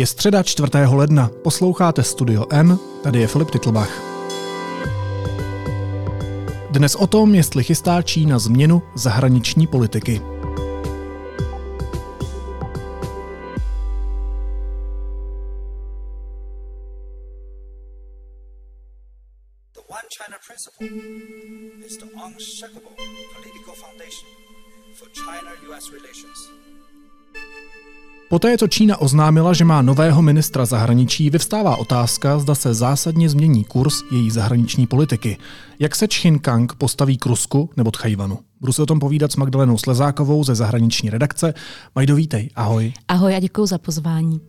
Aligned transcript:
Je 0.00 0.06
středa 0.06 0.42
4. 0.42 0.70
ledna, 0.86 1.30
posloucháte 1.42 2.02
Studio 2.02 2.46
N, 2.50 2.78
tady 3.02 3.20
je 3.20 3.26
Filip 3.26 3.50
Titlbach. 3.50 4.02
Dnes 6.70 6.94
o 6.94 7.06
tom, 7.06 7.34
jestli 7.34 7.64
chystá 7.64 8.02
Čína 8.02 8.38
změnu 8.38 8.82
zahraniční 8.94 9.66
politiky. 9.66 10.22
The 19.74 19.80
One 19.88 20.08
Poté, 28.30 28.58
co 28.58 28.68
Čína 28.68 28.96
oznámila, 28.96 29.52
že 29.52 29.64
má 29.64 29.82
nového 29.82 30.22
ministra 30.22 30.64
zahraničí, 30.64 31.30
vyvstává 31.30 31.76
otázka, 31.76 32.38
zda 32.38 32.54
se 32.54 32.74
zásadně 32.74 33.28
změní 33.28 33.64
kurz 33.64 34.02
její 34.10 34.30
zahraniční 34.30 34.86
politiky. 34.86 35.36
Jak 35.78 35.96
se 35.96 36.08
Čchin 36.08 36.38
Kang 36.38 36.72
postaví 36.74 37.18
k 37.18 37.26
Rusku 37.26 37.70
nebo 37.76 37.90
Tchajvanu? 37.90 38.38
Budu 38.60 38.72
se 38.72 38.82
o 38.82 38.86
tom 38.86 39.00
povídat 39.00 39.32
s 39.32 39.36
Magdalenou 39.36 39.78
Slezákovou 39.78 40.44
ze 40.44 40.54
zahraniční 40.54 41.10
redakce. 41.10 41.54
Majdo, 41.94 42.16
vítej, 42.16 42.50
ahoj. 42.54 42.92
Ahoj 43.08 43.36
a 43.36 43.40
děkuji 43.40 43.66
za 43.66 43.78
pozvání. 43.78 44.40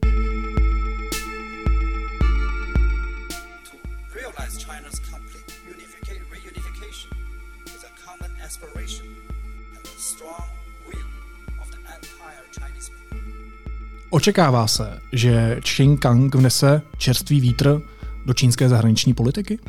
Očekává 14.14 14.68
se, 14.68 15.00
že 15.14 15.60
Čchin 15.64 15.98
Kang 15.98 16.36
vnese 16.36 16.82
čerstvý 16.98 17.40
vítr 17.40 17.82
do 18.26 18.34
čínské 18.34 18.70
zahraniční 18.70 19.14
politiky? 19.14 19.60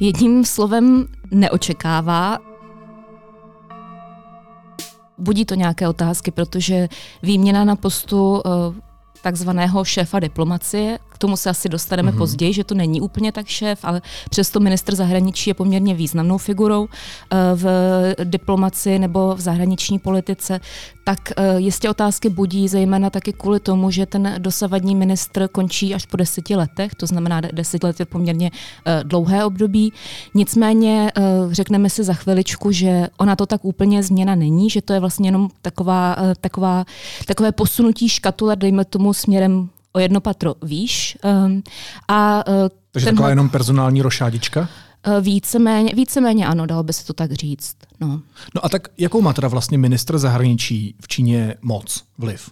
Jedním 0.00 0.44
slovem 0.44 1.08
neočekává. 1.30 2.38
Budí 5.18 5.44
to 5.44 5.54
nějaké 5.54 5.88
otázky, 5.88 6.30
protože 6.30 6.88
výměna 7.22 7.64
na 7.64 7.76
postu 7.76 8.42
eh, 8.46 8.50
takzvaného 9.22 9.84
šéfa 9.84 10.20
diplomacie, 10.20 10.98
k 11.18 11.20
tomu 11.20 11.36
se 11.36 11.50
asi 11.50 11.68
dostaneme 11.68 12.12
mm-hmm. 12.12 12.18
později, 12.18 12.52
že 12.52 12.64
to 12.64 12.74
není 12.74 13.00
úplně 13.00 13.32
tak 13.32 13.46
šéf, 13.46 13.78
ale 13.82 14.02
přesto 14.30 14.60
ministr 14.60 14.94
zahraničí 14.94 15.50
je 15.50 15.54
poměrně 15.54 15.94
významnou 15.94 16.38
figurou 16.38 16.88
eh, 16.88 17.36
v 17.54 17.66
diplomaci 18.24 18.98
nebo 18.98 19.34
v 19.34 19.40
zahraniční 19.40 19.98
politice, 19.98 20.60
tak 21.04 21.18
eh, 21.36 21.60
jistě 21.60 21.90
otázky 21.90 22.28
budí, 22.28 22.68
zejména 22.68 23.10
taky 23.10 23.32
kvůli 23.32 23.60
tomu, 23.60 23.90
že 23.90 24.06
ten 24.06 24.34
dosavadní 24.38 24.94
ministr 24.94 25.48
končí 25.48 25.94
až 25.94 26.06
po 26.06 26.16
deseti 26.16 26.56
letech, 26.56 26.94
to 26.94 27.06
znamená, 27.06 27.40
deset 27.40 27.84
let 27.84 28.00
je 28.00 28.06
poměrně 28.06 28.50
eh, 28.86 29.00
dlouhé 29.04 29.44
období. 29.44 29.92
Nicméně 30.34 31.12
řekneme 31.50 31.90
si 31.90 32.04
za 32.04 32.14
chviličku, 32.14 32.72
že 32.72 33.08
ona 33.16 33.36
to 33.36 33.46
tak 33.46 33.64
úplně 33.64 34.02
změna 34.02 34.34
není, 34.34 34.70
že 34.70 34.82
to 34.82 34.92
je 34.92 35.00
vlastně 35.00 35.28
jenom 35.28 35.48
taková, 35.62 36.16
taková, 36.40 36.84
takové 37.26 37.52
posunutí 37.52 38.08
škatule, 38.08 38.56
dejme 38.56 38.84
tomu 38.84 39.12
směrem 39.12 39.68
o 39.92 39.98
jedno 39.98 40.20
patro 40.20 40.54
výš. 40.62 41.18
Um, 41.24 41.62
a, 42.08 42.48
uh, 42.48 42.54
Takže 42.92 43.04
tenhle, 43.04 43.12
taková 43.12 43.28
jenom 43.28 43.50
personální 43.50 44.02
rošádička? 44.02 44.68
Uh, 45.06 45.20
víceméně, 45.20 45.94
víceméně 45.94 46.46
ano, 46.46 46.66
dalo 46.66 46.82
by 46.82 46.92
se 46.92 47.06
to 47.06 47.12
tak 47.12 47.32
říct. 47.32 47.76
No. 48.00 48.20
no 48.54 48.64
a 48.64 48.68
tak 48.68 48.88
jakou 48.98 49.20
má 49.20 49.32
teda 49.32 49.48
vlastně 49.48 49.78
ministr 49.78 50.18
zahraničí 50.18 50.94
v 51.00 51.08
Číně 51.08 51.54
moc, 51.62 52.04
vliv? 52.18 52.50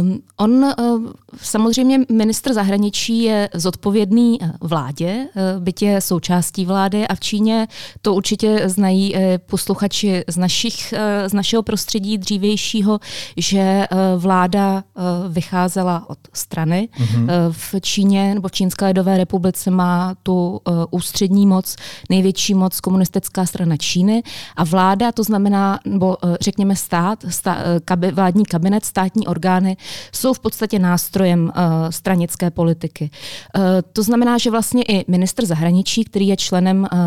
Um, 0.00 0.18
on 0.36 0.50
uh, 0.50 1.10
samozřejmě 1.36 2.00
ministr 2.12 2.52
zahraničí 2.52 3.22
je 3.22 3.48
zodpovědný 3.54 4.38
vládě, 4.60 5.26
uh, 5.34 5.62
byť 5.62 5.82
je 5.82 6.00
součástí 6.00 6.66
vlády 6.66 7.08
a 7.08 7.14
v 7.14 7.20
Číně 7.20 7.68
to 8.02 8.14
určitě 8.14 8.68
znají 8.68 9.14
uh, 9.14 9.20
posluchači 9.46 10.24
z, 10.28 10.36
našich, 10.36 10.94
uh, 10.96 11.28
z 11.28 11.32
našeho 11.32 11.62
prostředí 11.62 12.18
dřívějšího, 12.18 13.00
že 13.36 13.86
uh, 13.92 14.22
vláda 14.22 14.74
uh, 14.74 15.02
vycházela 15.32 16.10
od 16.10 16.18
strany. 16.32 16.88
Mm-hmm. 16.98 17.22
Uh, 17.22 17.28
v 17.50 17.74
Číně 17.80 18.34
nebo 18.34 18.48
v 18.48 18.52
Čínské 18.52 18.86
lidové 18.86 19.16
republice 19.16 19.70
má 19.70 20.14
tu 20.22 20.60
uh, 20.68 20.84
ústřední 20.90 21.46
moc, 21.46 21.76
největší 22.10 22.54
moc 22.54 22.80
komunistická 22.80 23.46
strana 23.46 23.76
Číny 23.76 24.22
a 24.56 24.64
vláda, 24.64 25.12
to 25.12 25.22
znamená, 25.22 25.80
nebo 25.84 26.16
řekněme 26.40 26.76
stát, 26.76 27.24
stá, 27.28 27.58
kabi, 27.84 28.12
vládní 28.12 28.44
kabinet, 28.44 28.84
státní 28.84 29.26
orgány, 29.26 29.76
jsou 30.12 30.32
v 30.32 30.40
podstatě 30.40 30.78
nástrojem 30.78 31.44
uh, 31.44 31.52
stranické 31.90 32.50
politiky. 32.50 33.10
Uh, 33.56 33.62
to 33.92 34.02
znamená, 34.02 34.38
že 34.38 34.50
vlastně 34.50 34.82
i 34.82 35.04
ministr 35.10 35.46
zahraničí, 35.46 36.04
který 36.04 36.28
je 36.28 36.36
členem 36.36 36.88
uh, 36.92 36.98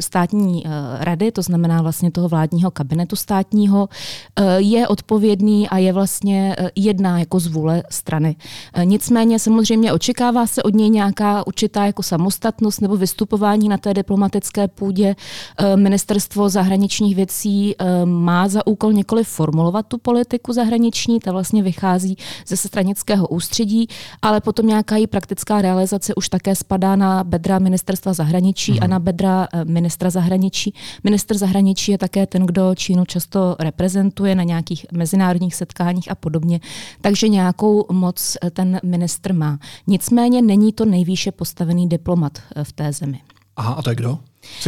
státní 0.00 0.64
uh, 0.64 0.70
rady, 1.00 1.32
to 1.32 1.42
znamená 1.42 1.82
vlastně 1.82 2.10
toho 2.10 2.28
vládního 2.28 2.70
kabinetu 2.70 3.16
státního, 3.16 3.88
uh, 3.88 4.46
je 4.56 4.88
odpovědný 4.88 5.68
a 5.68 5.78
je 5.78 5.92
vlastně 5.92 6.56
uh, 6.60 6.68
jedná 6.76 7.18
jako 7.18 7.40
z 7.40 7.46
vůle 7.46 7.82
strany. 7.90 8.36
Uh, 8.76 8.84
nicméně 8.84 9.38
samozřejmě 9.38 9.92
očekává 9.92 10.46
se 10.46 10.62
od 10.62 10.74
něj 10.74 10.90
nějaká 10.90 11.46
určitá 11.46 11.86
jako 11.86 12.02
samostatnost 12.02 12.80
nebo 12.80 12.96
vystupování 12.96 13.68
na 13.68 13.78
té 13.78 13.94
diplomatické 13.94 14.68
půdě. 14.68 15.16
Uh, 15.60 15.80
ministerstvo 15.80 16.48
zahraničních 16.66 17.16
věcí 17.16 17.74
uh, 17.76 18.08
má 18.08 18.48
za 18.48 18.66
úkol 18.66 18.92
několik 18.92 19.26
formulovat 19.26 19.86
tu 19.86 19.98
politiku 19.98 20.52
zahraniční, 20.52 21.20
ta 21.20 21.32
vlastně 21.32 21.62
vychází 21.62 22.16
ze 22.46 22.56
stranického 22.56 23.28
ústředí, 23.28 23.88
ale 24.22 24.40
potom 24.40 24.66
nějaká 24.66 24.96
její 24.96 25.06
praktická 25.06 25.62
realizace 25.62 26.14
už 26.14 26.28
také 26.28 26.54
spadá 26.54 26.96
na 26.96 27.24
bedra 27.24 27.58
ministerstva 27.58 28.12
zahraničí 28.12 28.72
mm. 28.72 28.78
a 28.82 28.86
na 28.86 28.98
bedra 28.98 29.48
uh, 29.54 29.64
ministra 29.64 30.10
zahraničí. 30.10 30.74
Minister 31.04 31.38
zahraničí 31.38 31.92
je 31.92 31.98
také 31.98 32.26
ten, 32.26 32.46
kdo 32.46 32.74
Čínu 32.74 33.04
často 33.04 33.56
reprezentuje 33.58 34.34
na 34.34 34.42
nějakých 34.42 34.86
mezinárodních 34.92 35.54
setkáních 35.54 36.10
a 36.10 36.14
podobně, 36.14 36.60
takže 37.00 37.28
nějakou 37.28 37.86
moc 37.92 38.36
ten 38.52 38.80
ministr 38.82 39.32
má. 39.32 39.58
Nicméně 39.86 40.42
není 40.42 40.72
to 40.72 40.84
nejvýše 40.84 41.32
postavený 41.32 41.88
diplomat 41.88 42.38
v 42.62 42.72
té 42.72 42.92
zemi. 42.92 43.20
Aha, 43.56 43.74
a 43.74 43.82
to 43.82 43.90
je 43.90 43.96
kdo? 43.96 44.18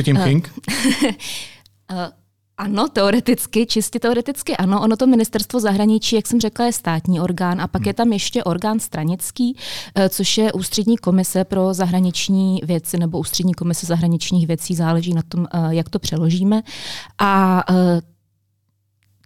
Tím 0.02 0.18
King? 0.24 0.52
ano, 2.58 2.88
teoreticky, 2.88 3.66
čistě 3.66 3.98
teoreticky 4.00 4.56
ano. 4.56 4.82
Ono 4.82 4.96
to 4.96 5.06
ministerstvo 5.06 5.60
zahraničí, 5.60 6.16
jak 6.16 6.26
jsem 6.26 6.40
řekla, 6.40 6.66
je 6.66 6.72
státní 6.72 7.20
orgán 7.20 7.60
a 7.60 7.68
pak 7.68 7.82
hmm. 7.82 7.88
je 7.88 7.94
tam 7.94 8.12
ještě 8.12 8.44
orgán 8.44 8.80
stranický, 8.80 9.56
což 10.08 10.38
je 10.38 10.52
ústřední 10.52 10.96
komise 10.96 11.44
pro 11.44 11.74
zahraniční 11.74 12.60
věci 12.64 12.98
nebo 12.98 13.18
ústřední 13.18 13.54
komise 13.54 13.86
zahraničních 13.86 14.46
věcí, 14.46 14.74
záleží 14.74 15.14
na 15.14 15.22
tom, 15.28 15.46
jak 15.70 15.88
to 15.88 15.98
přeložíme. 15.98 16.62
A 17.18 17.64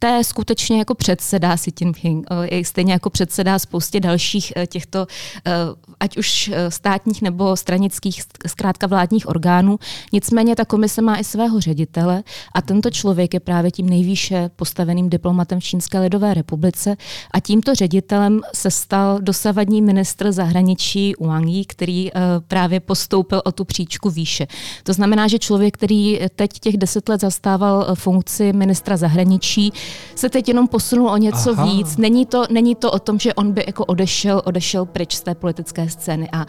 té 0.03 0.25
skutečně 0.25 0.79
jako 0.79 0.95
předsedá 0.95 1.57
Xi 1.57 1.73
Jinping, 1.81 2.27
stejně 2.63 2.93
jako 2.93 3.11
předsedá 3.11 3.59
spoustě 3.59 4.01
dalších 4.01 4.53
e, 4.57 4.67
těchto, 4.67 5.07
e, 5.47 5.53
ať 6.01 6.17
už 6.17 6.51
státních 6.69 7.23
nebo 7.23 7.57
stranických, 7.57 8.23
zkrátka 8.47 8.87
vládních 8.87 9.29
orgánů. 9.29 9.79
Nicméně 10.12 10.57
ta 10.57 10.65
komise 10.65 11.03
má 11.03 11.17
i 11.17 11.25
svého 11.25 11.61
ředitele 11.61 12.23
a 12.55 12.62
tento 12.62 12.91
člověk 12.91 13.35
je 13.35 13.41
právě 13.41 13.71
tím 13.71 13.91
nejvýše 13.91 14.51
postaveným 14.57 15.11
diplomatem 15.11 15.61
v 15.61 15.65
Čínské 15.65 16.01
lidové 16.01 16.35
republice 16.35 16.97
a 17.31 17.41
tímto 17.41 17.75
ředitelem 17.75 18.41
se 18.55 18.71
stal 18.71 19.19
dosavadní 19.21 19.83
ministr 19.83 20.33
zahraničí 20.33 21.15
Wang 21.21 21.49
Yi, 21.49 21.65
který 21.65 22.11
právě 22.49 22.81
postoupil 22.81 23.43
o 23.45 23.53
tu 23.53 23.65
příčku 23.65 24.11
výše. 24.11 24.47
To 24.83 24.93
znamená, 24.93 25.29
že 25.29 25.39
člověk, 25.39 25.75
který 25.75 26.21
teď 26.37 26.51
těch 26.61 26.77
deset 26.77 27.09
let 27.09 27.21
zastával 27.21 27.95
funkci 27.95 28.53
ministra 28.53 28.97
zahraničí, 28.97 29.73
se 30.15 30.29
teď 30.29 30.49
jenom 30.49 30.69
posunul 30.69 31.09
o 31.09 31.17
něco 31.17 31.51
Aha. 31.51 31.65
víc. 31.65 31.97
Není 31.97 32.27
to, 32.27 32.45
není 32.51 32.75
to 32.75 32.91
o 32.93 32.99
tom, 32.99 33.19
že 33.19 33.35
on 33.35 33.53
by 33.53 33.65
jako 33.67 33.85
odešel, 33.85 34.43
odešel 34.45 34.87
pryč 34.87 35.15
z 35.15 35.21
té 35.23 35.35
politické 35.35 35.89
scény. 35.89 36.29
A 36.33 36.47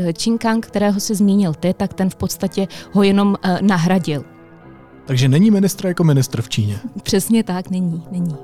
uh, 0.00 0.58
kterého 0.60 1.00
si 1.00 1.14
zmínil 1.14 1.54
ty, 1.54 1.74
tak 1.74 1.94
ten 1.94 2.10
v 2.10 2.16
podstatě 2.16 2.66
ho 2.92 3.02
jenom 3.02 3.28
uh, 3.28 3.58
nahradil. 3.60 4.24
Takže 5.06 5.28
není 5.28 5.50
ministr 5.50 5.86
jako 5.86 6.04
ministr 6.04 6.42
v 6.42 6.48
Číně. 6.48 6.78
Přesně 7.02 7.44
tak, 7.44 7.70
není, 7.70 8.02
není. 8.10 8.36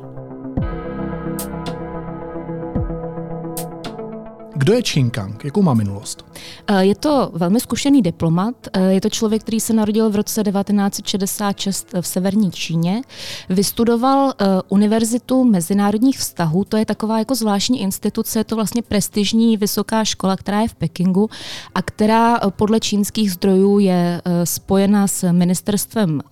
Kdo 4.70 4.76
je 4.76 4.82
Qin 4.82 5.10
Kang? 5.10 5.44
Jakou 5.44 5.62
má 5.62 5.74
minulost? 5.74 6.24
Eh, 6.66 6.84
je 6.84 6.94
to 6.94 7.30
velmi 7.34 7.60
zkušený 7.60 8.02
diplomat. 8.02 8.54
Eh, 8.72 8.92
je 8.92 9.00
to 9.00 9.10
člověk, 9.10 9.42
který 9.42 9.60
se 9.60 9.72
narodil 9.72 10.10
v 10.10 10.16
roce 10.16 10.42
1966 10.42 11.94
v 12.00 12.06
severní 12.06 12.50
Číně. 12.50 13.02
Vystudoval 13.48 14.32
eh, 14.32 14.46
Univerzitu 14.68 15.44
mezinárodních 15.44 16.18
vztahů. 16.18 16.64
To 16.64 16.76
je 16.76 16.86
taková 16.86 17.18
jako 17.18 17.34
zvláštní 17.34 17.80
instituce, 17.80 18.38
je 18.38 18.44
to 18.44 18.56
vlastně 18.56 18.82
prestižní 18.82 19.56
vysoká 19.56 20.04
škola, 20.04 20.36
která 20.36 20.60
je 20.60 20.68
v 20.68 20.74
Pekingu 20.74 21.30
a 21.74 21.82
která 21.82 22.38
podle 22.50 22.80
čínských 22.80 23.32
zdrojů 23.32 23.78
je 23.78 24.22
spojena 24.44 25.06
s 25.06 25.32
ministerstvem 25.32 26.22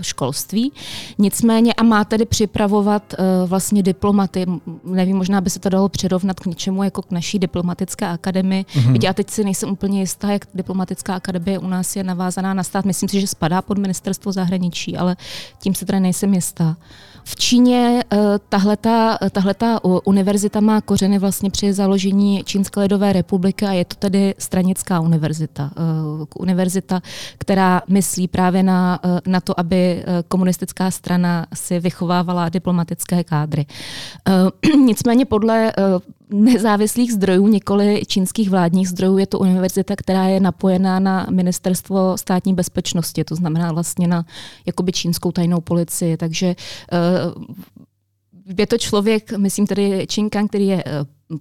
školství. 0.00 0.72
Nicméně 1.18 1.74
a 1.74 1.82
má 1.82 2.04
tedy 2.04 2.24
připravovat 2.24 3.14
vlastně 3.46 3.82
diplomaty. 3.82 4.46
Nevím, 4.84 5.16
možná 5.16 5.40
by 5.40 5.50
se 5.50 5.60
to 5.60 5.68
dalo 5.68 5.88
přirovnat 5.88 6.40
k 6.40 6.46
něčemu 6.46 6.82
jako 6.82 7.02
k 7.02 7.10
naší 7.10 7.38
diplomatické 7.54 8.06
akademii. 8.06 8.62
Mm-hmm. 8.62 8.98
Já 9.04 9.12
teď 9.12 9.30
si 9.30 9.44
nejsem 9.44 9.70
úplně 9.70 10.00
jistá, 10.00 10.30
jak 10.30 10.46
diplomatická 10.54 11.14
akademie 11.14 11.58
u 11.58 11.68
nás 11.68 11.96
je 11.96 12.04
navázaná 12.04 12.54
na 12.54 12.62
stát. 12.62 12.84
Myslím 12.84 13.08
si, 13.08 13.20
že 13.20 13.26
spadá 13.26 13.62
pod 13.62 13.78
ministerstvo 13.78 14.32
zahraničí, 14.32 14.96
ale 14.96 15.16
tím 15.62 15.74
se 15.74 15.86
teda 15.86 15.98
nejsem 15.98 16.34
jistá. 16.34 16.76
V 17.24 17.36
Číně 17.36 18.04
eh, 18.12 18.18
tahleta, 18.48 19.18
tahleta 19.32 19.80
univerzita 20.04 20.60
má 20.60 20.80
kořeny 20.80 21.18
vlastně 21.18 21.50
při 21.50 21.72
založení 21.72 22.42
Čínské 22.44 22.80
lidové 22.80 23.12
republiky 23.12 23.66
a 23.66 23.72
je 23.72 23.84
to 23.84 23.96
tedy 23.96 24.34
stranická 24.38 25.00
univerzita. 25.00 25.70
Eh, 25.76 26.26
univerzita, 26.38 27.00
která 27.38 27.82
myslí 27.88 28.28
právě 28.28 28.62
na, 28.62 29.00
eh, 29.04 29.20
na 29.26 29.40
to, 29.40 29.60
aby 29.60 30.04
komunistická 30.28 30.90
strana 30.90 31.46
si 31.54 31.80
vychovávala 31.80 32.48
diplomatické 32.48 33.24
kádry. 33.24 33.66
Nicméně 34.76 35.24
podle 35.24 35.72
nezávislých 36.30 37.12
zdrojů, 37.12 37.46
nikoli 37.46 38.02
čínských 38.06 38.50
vládních 38.50 38.88
zdrojů. 38.88 39.18
Je 39.18 39.26
to 39.26 39.38
univerzita, 39.38 39.96
která 39.96 40.24
je 40.24 40.40
napojená 40.40 41.00
na 41.00 41.26
ministerstvo 41.30 42.18
státní 42.18 42.54
bezpečnosti, 42.54 43.24
to 43.24 43.34
znamená 43.34 43.72
vlastně 43.72 44.08
na 44.08 44.24
jakoby 44.66 44.92
čínskou 44.92 45.32
tajnou 45.32 45.60
policii. 45.60 46.16
Takže 46.16 46.54
uh, 47.36 47.44
je 48.58 48.66
to 48.66 48.78
člověk, 48.78 49.32
myslím 49.32 49.66
tedy 49.66 50.06
Činkan, 50.08 50.48
který 50.48 50.66
je 50.66 50.84
eh, 50.86 50.92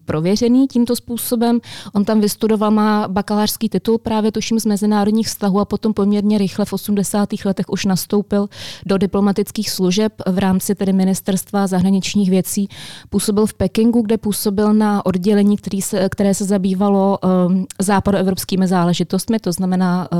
prověřený 0.05 0.67
tímto 0.67 0.95
způsobem. 0.95 1.59
On 1.95 2.05
tam 2.05 2.21
vystudoval, 2.21 2.71
má 2.71 3.07
bakalářský 3.07 3.69
titul 3.69 3.97
právě 3.97 4.31
tuším 4.31 4.59
z 4.59 4.65
mezinárodních 4.65 5.27
vztahů 5.27 5.59
a 5.59 5.65
potom 5.65 5.93
poměrně 5.93 6.37
rychle 6.37 6.65
v 6.65 6.73
80. 6.73 7.29
letech 7.45 7.69
už 7.69 7.85
nastoupil 7.85 8.49
do 8.85 8.97
diplomatických 8.97 9.69
služeb 9.69 10.13
v 10.27 10.37
rámci 10.37 10.75
tedy 10.75 10.93
ministerstva 10.93 11.67
zahraničních 11.67 12.29
věcí. 12.29 12.67
Působil 13.09 13.45
v 13.45 13.53
Pekingu, 13.53 14.01
kde 14.01 14.17
působil 14.17 14.73
na 14.73 15.05
oddělení, 15.05 15.57
který 15.57 15.81
se, 15.81 16.09
které 16.09 16.33
se 16.33 16.45
zabývalo 16.45 17.19
um, 17.47 17.65
západoevropskými 17.81 18.67
záležitostmi, 18.67 19.39
to 19.39 19.51
znamená 19.51 20.07
uh, 20.11 20.19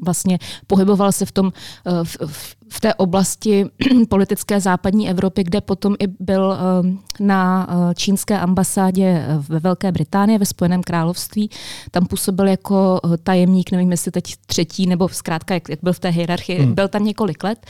vlastně 0.00 0.38
pohyboval 0.66 1.12
se 1.12 1.26
v 1.26 1.32
tom 1.32 1.46
uh, 1.46 2.04
v, 2.04 2.16
v 2.26 2.61
té 2.80 2.94
oblasti 2.94 3.66
politické 4.08 4.60
západní 4.60 5.10
Evropy, 5.10 5.44
kde 5.44 5.60
potom 5.60 5.94
i 5.98 6.06
byl 6.20 6.44
uh, 6.44 7.26
na 7.26 7.68
uh, 7.68 7.92
čínské 7.94 8.38
ambasádě 8.38 8.92
vládě 8.92 9.26
ve 9.48 9.58
Velké 9.58 9.92
Británii, 9.92 10.38
ve 10.38 10.46
Spojeném 10.46 10.82
království. 10.82 11.50
Tam 11.90 12.06
působil 12.06 12.46
jako 12.46 13.00
eh, 13.04 13.16
tajemník, 13.16 13.72
nevím, 13.72 13.90
jestli 13.90 14.10
teď 14.10 14.34
třetí, 14.46 14.86
nebo 14.86 15.08
zkrátka, 15.08 15.54
jak, 15.54 15.68
jak 15.68 15.78
byl 15.82 15.92
v 15.92 15.98
té 15.98 16.08
hierarchii, 16.08 16.58
hmm. 16.58 16.74
byl 16.74 16.88
tam 16.88 17.04
několik 17.04 17.44
let. 17.44 17.66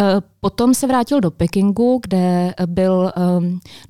Eh, 0.00 0.04
potom 0.40 0.74
se 0.74 0.86
vrátil 0.86 1.20
do 1.20 1.30
Pekingu, 1.30 2.00
kde 2.02 2.54
byl 2.66 3.12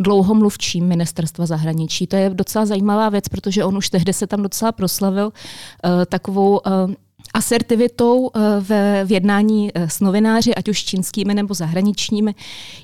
dlouhomluvčím 0.01 0.87
ministerstva 0.87 1.47
zahraničí. 1.47 2.07
To 2.07 2.17
je 2.17 2.31
docela 2.31 2.67
zajímavá 2.67 3.09
věc, 3.09 3.29
protože 3.29 3.65
on 3.65 3.77
už 3.77 3.91
tehdy 3.91 4.13
se 4.13 4.27
tam 4.27 4.43
docela 4.43 4.73
proslavil 4.73 5.33
takovou 6.09 6.61
asertivitou 7.35 8.31
eh, 8.35 8.41
v, 8.61 8.71
v 9.05 9.13
jednání 9.13 9.71
eh, 9.75 9.89
s 9.89 10.01
novináři, 10.01 10.55
ať 10.55 10.69
už 10.69 10.85
čínskými 10.85 11.35
nebo 11.35 11.55
zahraničními. 11.55 12.35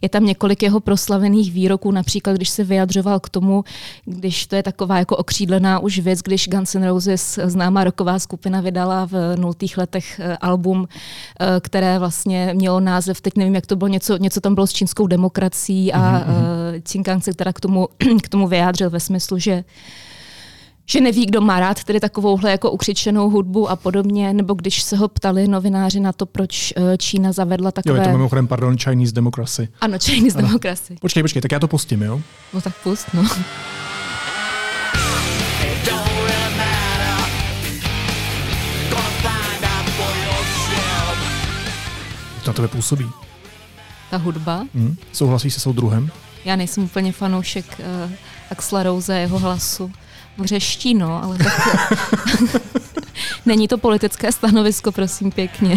Je 0.03 0.09
tam 0.09 0.25
několik 0.25 0.63
jeho 0.63 0.81
proslavených 0.81 1.53
výroků, 1.53 1.91
například 1.91 2.37
když 2.37 2.49
se 2.49 2.65
vyjadřoval 2.65 3.21
k 3.21 3.29
tomu, 3.29 3.65
když 4.05 4.47
to 4.47 4.57
je 4.57 4.63
taková 4.63 4.99
jako 4.99 5.17
okřídlená 5.17 5.79
už 5.79 5.99
věc, 5.99 6.21
když 6.21 6.49
Guns 6.49 6.75
N' 6.75 6.87
Roses, 6.87 7.39
známá 7.45 7.85
roková 7.85 8.19
skupina, 8.19 8.61
vydala 8.61 9.07
v 9.07 9.37
nultých 9.37 9.79
letech 9.79 10.21
eh, 10.21 10.37
album, 10.37 10.89
které 11.61 11.99
vlastně 11.99 12.51
mělo 12.55 12.81
název, 12.81 13.21
teď 13.21 13.37
nevím, 13.37 13.55
jak 13.55 13.67
to 13.67 13.77
bylo, 13.77 13.89
něco, 13.89 14.17
něco 14.17 14.41
tam 14.41 14.55
bylo 14.55 14.67
s 14.67 14.73
čínskou 14.73 15.07
demokracií 15.07 15.93
a 15.93 15.99
mm-hmm. 15.99 16.83
Qin 16.83 17.03
Kang 17.03 17.25
se 17.25 17.35
teda 17.35 17.53
k 17.53 17.61
tomu, 17.61 17.89
k 18.23 18.29
tomu 18.29 18.49
vyjádřil 18.49 18.91
ve 18.91 19.01
smyslu, 19.01 19.39
že 19.39 19.65
že 20.91 21.01
neví, 21.01 21.27
kdo 21.27 21.41
má 21.41 21.61
rád 21.61 21.85
tedy 21.85 22.01
takovouhle 22.01 22.51
jako 22.51 22.71
ukřičenou 22.71 23.31
hudbu 23.31 23.71
a 23.71 23.77
podobně, 23.77 24.33
nebo 24.33 24.55
když 24.55 24.83
se 24.83 24.97
ho 24.97 25.09
ptali 25.09 25.49
novináři 25.49 26.01
na 26.01 26.13
to, 26.13 26.27
proč 26.27 26.73
eh, 26.77 26.99
Čína 26.99 27.33
zavedla 27.33 27.71
takové... 27.71 27.95
Jo, 27.95 28.03
je 28.03 28.09
to 28.09 28.13
mimochodem, 28.13 28.47
pardon, 28.47 28.79
Chinese 28.79 29.13
Democracy. 29.13 29.69
Ano, 29.81 29.99
Chinese 29.99 30.39
ano. 30.39 30.49
Democracy. 30.49 30.97
Počkej, 31.01 31.23
počkej, 31.23 31.43
tak 31.43 31.53
já 31.53 31.59
to 31.59 31.69
pustím, 31.69 32.03
jo? 32.03 32.21
No 32.55 32.61
tak 32.61 32.75
pust, 32.83 33.15
no. 33.15 33.29
na 42.47 42.53
tebe 42.53 42.69
působí? 42.69 43.11
Ta 44.11 44.17
hudba? 44.17 44.67
Hmm. 44.75 44.97
Souhlasíš 45.13 45.55
se 45.55 45.61
soudruhem? 45.61 46.11
Já 46.45 46.57
nejsem 46.57 46.85
úplně 46.85 47.13
fanoušek 47.13 47.65
uh, 47.79 48.13
Axla 48.51 48.83
Rose 48.83 49.19
jeho 49.19 49.39
hlasu 49.39 49.93
vřeští, 50.41 50.95
no, 50.95 51.25
ale 51.25 51.39
tak... 51.39 51.93
Není 53.47 53.69
to 53.69 53.79
politické 53.79 54.33
stanovisko, 54.33 54.93
prosím 54.93 55.31
pěkně. 55.33 55.77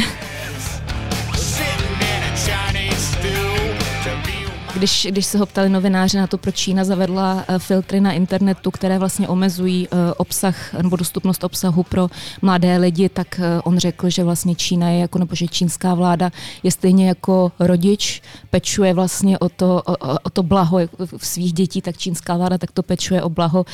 Když, 4.75 5.07
když 5.11 5.25
se 5.25 5.37
ho 5.37 5.45
ptali 5.45 5.69
novináři 5.69 6.17
na 6.17 6.27
to, 6.27 6.37
proč 6.37 6.55
Čína 6.55 6.83
zavedla 6.83 7.45
eh, 7.47 7.59
filtry 7.59 8.01
na 8.01 8.11
internetu, 8.11 8.71
které 8.71 8.99
vlastně 8.99 9.27
omezují 9.27 9.87
eh, 9.87 10.13
obsah 10.17 10.73
nebo 10.73 10.95
dostupnost 10.95 11.43
obsahu 11.43 11.83
pro 11.83 12.07
mladé 12.41 12.77
lidi, 12.77 13.09
tak 13.09 13.39
eh, 13.39 13.61
on 13.63 13.77
řekl, 13.77 14.09
že 14.09 14.23
vlastně 14.23 14.55
Čína 14.55 14.89
je 14.89 14.99
jako, 14.99 15.19
nebo 15.19 15.35
že 15.35 15.47
čínská 15.47 15.93
vláda 15.93 16.31
je 16.63 16.71
stejně 16.71 17.07
jako 17.07 17.51
rodič, 17.59 18.21
pečuje 18.49 18.93
vlastně 18.93 19.39
o 19.39 19.49
to, 19.49 19.81
o, 19.85 19.95
o 20.23 20.29
to 20.29 20.43
blaho 20.43 20.79
svých 21.17 21.53
dětí, 21.53 21.81
tak 21.81 21.97
čínská 21.97 22.37
vláda 22.37 22.57
tak 22.57 22.71
to 22.71 22.83
pečuje 22.83 23.23
o 23.23 23.29
blaho 23.29 23.65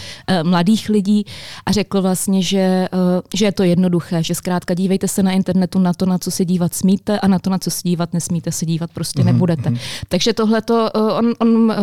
mladých 0.43 0.89
lidí 0.89 1.25
a 1.65 1.71
řekl 1.71 2.01
vlastně, 2.01 2.41
že, 2.41 2.87
že 3.33 3.45
je 3.45 3.51
to 3.51 3.63
jednoduché, 3.63 4.23
že 4.23 4.35
zkrátka 4.35 4.73
dívejte 4.73 5.07
se 5.07 5.23
na 5.23 5.31
internetu 5.31 5.79
na 5.79 5.93
to, 5.93 6.05
na 6.05 6.17
co 6.17 6.31
se 6.31 6.45
dívat 6.45 6.73
smíte 6.73 7.19
a 7.19 7.27
na 7.27 7.39
to, 7.39 7.49
na 7.49 7.57
co 7.57 7.71
se 7.71 7.81
dívat 7.83 8.13
nesmíte, 8.13 8.51
se 8.51 8.65
dívat 8.65 8.91
prostě 8.93 9.21
mm-hmm. 9.21 9.25
nebudete. 9.25 9.69
Mhm. 9.69 9.79
Takže 10.07 10.33
tohle 10.33 10.61
to 10.61 10.88
on, 10.93 11.33
on 11.39 11.71
eh, 11.71 11.75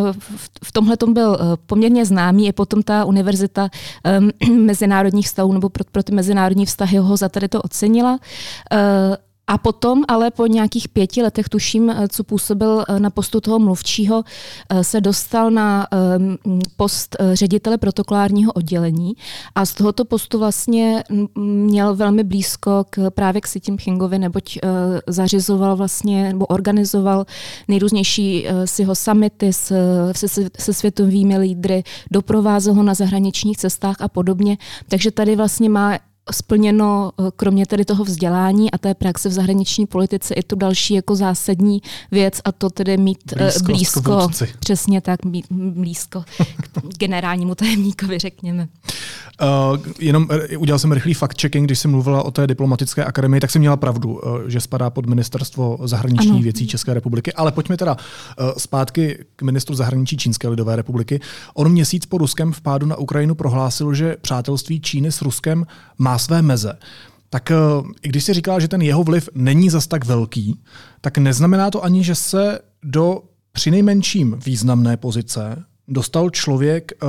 v 0.64 0.72
tomhle 0.72 0.96
tom 0.96 1.14
byl 1.14 1.38
eh, 1.40 1.44
poměrně 1.66 2.06
známý, 2.06 2.48
i 2.48 2.52
potom 2.52 2.82
ta 2.82 3.04
univerzita 3.04 3.68
mezinárodních 4.52 5.26
vztahů 5.26 5.52
nebo 5.52 5.68
pro, 5.68 5.84
pro 5.92 6.02
ty 6.02 6.12
mezinárodní 6.12 6.66
vztahy 6.66 6.98
ho 6.98 7.16
za 7.16 7.28
tady 7.28 7.48
to 7.48 7.62
ocenila. 7.62 8.18
A 9.48 9.58
potom, 9.58 10.04
ale 10.08 10.30
po 10.30 10.46
nějakých 10.46 10.88
pěti 10.88 11.22
letech, 11.22 11.48
tuším, 11.48 11.90
eh, 11.90 12.08
co 12.08 12.24
působil 12.24 12.84
eh, 12.88 13.00
na 13.00 13.10
postu 13.10 13.40
toho 13.40 13.58
mluvčího, 13.58 14.24
eh, 14.68 14.84
se 14.84 15.00
dostal 15.00 15.50
na 15.50 15.86
post 16.76 17.16
ředitele 17.32 17.78
protokolárního 17.78 18.52
oddělení 18.52 19.12
a 19.54 19.66
z 19.66 19.74
tohoto 19.74 20.04
postu 20.04 20.38
vlastně 20.38 21.04
měl 21.34 21.94
velmi 21.94 22.24
blízko 22.24 22.84
k, 22.90 23.10
právě 23.10 23.40
k 23.40 23.44
Xi 23.44 23.60
Jinpingovi, 23.68 24.18
neboť 24.18 24.58
zařizoval 25.06 25.76
vlastně, 25.76 26.28
nebo 26.28 26.46
organizoval 26.46 27.26
nejrůznější 27.68 28.46
si 28.64 28.84
ho 28.84 28.94
samity 28.94 29.52
s, 29.52 29.72
se, 30.12 30.28
se 30.58 30.72
světovými 30.72 31.38
lídry, 31.38 31.84
doprovázel 32.10 32.74
ho 32.74 32.82
na 32.82 32.94
zahraničních 32.94 33.56
cestách 33.56 33.96
a 34.00 34.08
podobně. 34.08 34.58
Takže 34.88 35.10
tady 35.10 35.36
vlastně 35.36 35.68
má 35.68 35.98
splněno 36.32 37.12
eh, 37.20 37.30
kromě 37.36 37.66
tedy 37.66 37.84
toho 37.84 38.04
vzdělání 38.04 38.70
a 38.70 38.78
té 38.78 38.94
praxe 38.94 39.28
v 39.28 39.32
zahraniční 39.32 39.86
politice 39.86 40.34
i 40.34 40.42
tu 40.42 40.56
další 40.56 40.94
jako 40.94 41.16
zásadní 41.16 41.82
věc 42.10 42.40
a 42.44 42.52
to 42.52 42.70
tedy 42.70 42.96
mít 42.96 43.18
blízko, 43.64 43.64
blízko 43.64 44.28
přesně 44.58 45.00
tak, 45.00 45.20
blízko 45.50 46.24
k 46.94 46.98
generálnímu 46.98 47.54
tajemníkovi, 47.54 48.18
řekněme. 48.18 48.68
Uh, 49.42 49.78
jenom 50.00 50.28
eh, 50.30 50.56
udělal 50.56 50.78
jsem 50.78 50.92
rychlý 50.92 51.14
fact-checking, 51.14 51.64
když 51.64 51.78
jsi 51.78 51.88
mluvila 51.88 52.22
o 52.22 52.30
té 52.30 52.46
diplomatické 52.46 53.04
akademii, 53.04 53.40
tak 53.40 53.50
jsem 53.50 53.60
měla 53.60 53.76
pravdu, 53.76 54.20
že 54.46 54.60
spadá 54.60 54.90
pod 54.90 55.06
ministerstvo 55.06 55.78
zahraničních 55.84 56.30
ano. 56.30 56.42
věcí 56.42 56.66
České 56.66 56.94
republiky. 56.94 57.32
Ale 57.32 57.52
pojďme 57.52 57.76
teda 57.76 57.96
zpátky 58.56 59.24
k 59.36 59.42
ministru 59.42 59.74
zahraničí 59.74 60.16
Čínské 60.16 60.48
lidové 60.48 60.76
republiky. 60.76 61.20
On 61.54 61.68
měsíc 61.68 62.06
po 62.06 62.18
ruském 62.18 62.52
vpádu 62.52 62.86
na 62.86 62.96
Ukrajinu 62.96 63.34
prohlásil, 63.34 63.94
že 63.94 64.16
přátelství 64.20 64.80
Číny 64.80 65.12
s 65.12 65.22
Ruskem 65.22 65.66
má 65.98 66.15
své 66.18 66.42
meze. 66.42 66.78
Tak 67.30 67.52
i 68.02 68.08
když 68.08 68.24
si 68.24 68.34
říkala, 68.34 68.58
že 68.58 68.68
ten 68.68 68.82
jeho 68.82 69.04
vliv 69.04 69.28
není 69.34 69.70
zas 69.70 69.86
tak 69.86 70.04
velký, 70.04 70.60
tak 71.00 71.18
neznamená 71.18 71.70
to 71.70 71.84
ani, 71.84 72.04
že 72.04 72.14
se 72.14 72.58
do 72.82 73.22
přinejmenším 73.52 74.38
významné 74.44 74.96
pozice 74.96 75.64
dostal 75.88 76.30
člověk, 76.30 76.92
eh, 76.92 77.06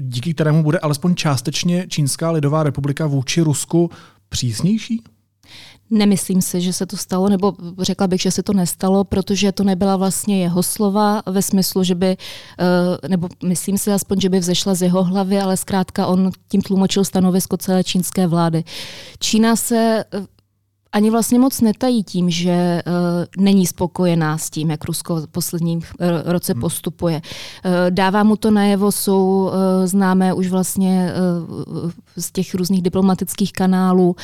díky 0.00 0.34
kterému 0.34 0.62
bude 0.62 0.78
alespoň 0.78 1.14
částečně 1.14 1.86
Čínská 1.88 2.30
lidová 2.30 2.62
republika 2.62 3.06
vůči 3.06 3.40
Rusku 3.40 3.90
přísnější? 4.28 5.02
Nemyslím 5.94 6.42
si, 6.42 6.60
že 6.60 6.72
se 6.72 6.86
to 6.86 6.96
stalo, 6.96 7.28
nebo 7.28 7.52
řekla 7.78 8.06
bych, 8.06 8.20
že 8.20 8.30
se 8.30 8.42
to 8.42 8.52
nestalo, 8.52 9.04
protože 9.04 9.52
to 9.52 9.64
nebyla 9.64 9.96
vlastně 9.96 10.42
jeho 10.42 10.62
slova 10.62 11.22
ve 11.26 11.42
smyslu, 11.42 11.84
že 11.84 11.94
by, 11.94 12.06
eh, 12.06 13.08
nebo 13.08 13.28
myslím 13.44 13.78
si 13.78 13.92
aspoň, 13.92 14.20
že 14.20 14.28
by 14.28 14.38
vzešla 14.38 14.74
z 14.74 14.82
jeho 14.82 15.04
hlavy, 15.04 15.38
ale 15.38 15.56
zkrátka 15.56 16.06
on 16.06 16.30
tím 16.48 16.62
tlumočil 16.62 17.04
stanovisko 17.04 17.56
celé 17.56 17.84
čínské 17.84 18.26
vlády. 18.26 18.64
Čína 19.18 19.56
se 19.56 20.04
ani 20.92 21.10
vlastně 21.10 21.38
moc 21.38 21.60
netají 21.60 22.04
tím, 22.04 22.30
že 22.30 22.82
uh, 22.86 23.44
není 23.44 23.66
spokojená 23.66 24.38
s 24.38 24.50
tím, 24.50 24.70
jak 24.70 24.84
Rusko 24.84 25.16
v 25.16 25.26
posledním 25.26 25.78
uh, 25.78 25.84
roce 26.24 26.52
hmm. 26.52 26.60
postupuje. 26.60 27.22
Uh, 27.64 27.72
dává 27.90 28.22
mu 28.22 28.36
to 28.36 28.50
najevo, 28.50 28.92
jsou 28.92 29.44
uh, 29.44 29.86
známé 29.86 30.34
už 30.34 30.48
vlastně 30.48 31.12
uh, 31.82 31.90
z 32.16 32.32
těch 32.32 32.54
různých 32.54 32.82
diplomatických 32.82 33.52
kanálů, 33.52 34.08
uh, 34.08 34.14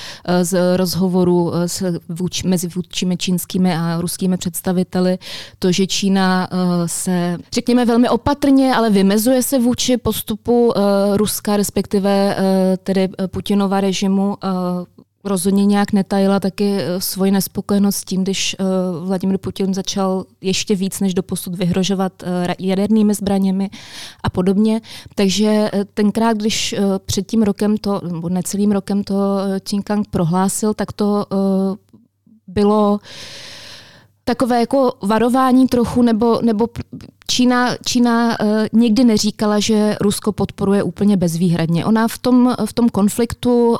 z 0.42 0.76
rozhovorů 0.76 1.44
uh, 1.44 1.62
s 1.66 2.00
vůč, 2.08 2.42
mezi 2.42 2.68
vůdčími 2.68 3.16
čínskými 3.16 3.76
a 3.76 4.00
ruskými 4.00 4.36
představiteli, 4.36 5.18
to, 5.58 5.72
že 5.72 5.86
Čína 5.86 6.48
uh, 6.52 6.58
se, 6.86 7.36
řekněme, 7.52 7.84
velmi 7.84 8.08
opatrně, 8.08 8.74
ale 8.74 8.90
vymezuje 8.90 9.42
se 9.42 9.58
vůči 9.58 9.96
postupu 9.96 10.66
uh, 10.66 10.72
Ruska, 11.16 11.56
respektive 11.56 12.36
uh, 12.36 12.44
tedy 12.82 13.08
Putinova 13.26 13.80
režimu 13.80 14.36
uh, 14.44 15.04
rozhodně 15.28 15.66
nějak 15.66 15.92
netajila 15.92 16.40
taky 16.40 16.76
eh, 16.78 17.00
svoji 17.00 17.30
nespokojenost 17.30 18.04
tím, 18.04 18.22
když 18.22 18.56
uh, 18.60 19.06
Vladimir 19.08 19.38
Putin 19.38 19.74
začal 19.74 20.24
ještě 20.40 20.74
víc 20.74 21.00
než 21.00 21.14
doposud 21.14 21.54
vyhrožovat 21.54 22.12
uh, 22.22 22.28
jadernými 22.58 23.14
zbraněmi 23.14 23.70
a 24.24 24.30
podobně. 24.30 24.80
Takže 25.14 25.70
tenkrát, 25.94 26.36
když 26.36 26.74
před 27.06 27.26
tím 27.26 27.42
rokem 27.42 27.76
to, 27.76 28.00
nebo 28.12 28.28
necelým 28.28 28.72
rokem 28.72 29.04
to 29.04 29.14
uh, 29.74 29.80
Kang 29.84 30.08
prohlásil, 30.10 30.74
tak 30.74 30.92
to 30.92 31.26
bylo 32.46 32.98
takové 34.24 34.60
jako 34.60 34.92
varování 35.02 35.68
trochu, 35.68 36.02
nebo, 36.02 36.40
nebo 36.42 36.68
Čína, 37.26 37.76
Čína 37.84 38.40
uh, 38.40 38.46
nikdy 38.72 39.04
neříkala, 39.04 39.60
že 39.60 39.96
Rusko 40.00 40.32
podporuje 40.32 40.82
úplně 40.82 41.16
bezvýhradně. 41.16 41.84
Ona 41.84 42.08
v 42.08 42.18
tom, 42.18 42.54
v 42.66 42.72
tom 42.72 42.88
konfliktu 42.88 43.70
uh, 43.70 43.78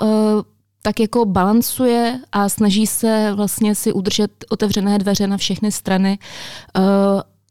tak 0.89 1.01
jako 1.01 1.25
balancuje 1.25 2.21
a 2.33 2.49
snaží 2.49 2.87
se 2.87 3.33
vlastně 3.35 3.75
si 3.75 3.93
udržet 3.93 4.31
otevřené 4.49 4.99
dveře 4.99 5.27
na 5.27 5.37
všechny 5.37 5.73
strany. 5.73 6.19
Uh, 6.79 6.85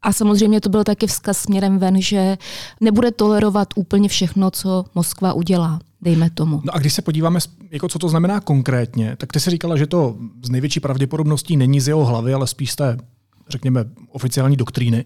a 0.02 0.12
samozřejmě 0.12 0.60
to 0.60 0.68
byl 0.68 0.84
taky 0.84 1.06
vzkaz 1.06 1.38
směrem 1.38 1.78
ven, 1.78 2.02
že 2.02 2.38
nebude 2.80 3.10
tolerovat 3.10 3.68
úplně 3.76 4.08
všechno, 4.08 4.50
co 4.50 4.84
Moskva 4.94 5.32
udělá, 5.32 5.80
dejme 6.02 6.30
tomu. 6.30 6.60
No 6.64 6.74
a 6.74 6.78
když 6.78 6.92
se 6.92 7.02
podíváme, 7.02 7.40
jako 7.70 7.88
co 7.88 7.98
to 7.98 8.08
znamená 8.08 8.40
konkrétně, 8.40 9.16
tak 9.16 9.32
ty 9.32 9.40
si 9.40 9.50
říkala, 9.50 9.76
že 9.76 9.86
to 9.86 10.16
z 10.44 10.50
největší 10.50 10.80
pravděpodobností 10.80 11.56
není 11.56 11.80
z 11.80 11.88
jeho 11.88 12.04
hlavy, 12.04 12.34
ale 12.34 12.46
spíš 12.46 12.72
z 12.72 12.76
té, 12.76 12.98
řekněme, 13.48 13.84
oficiální 14.12 14.56
doktríny. 14.56 15.04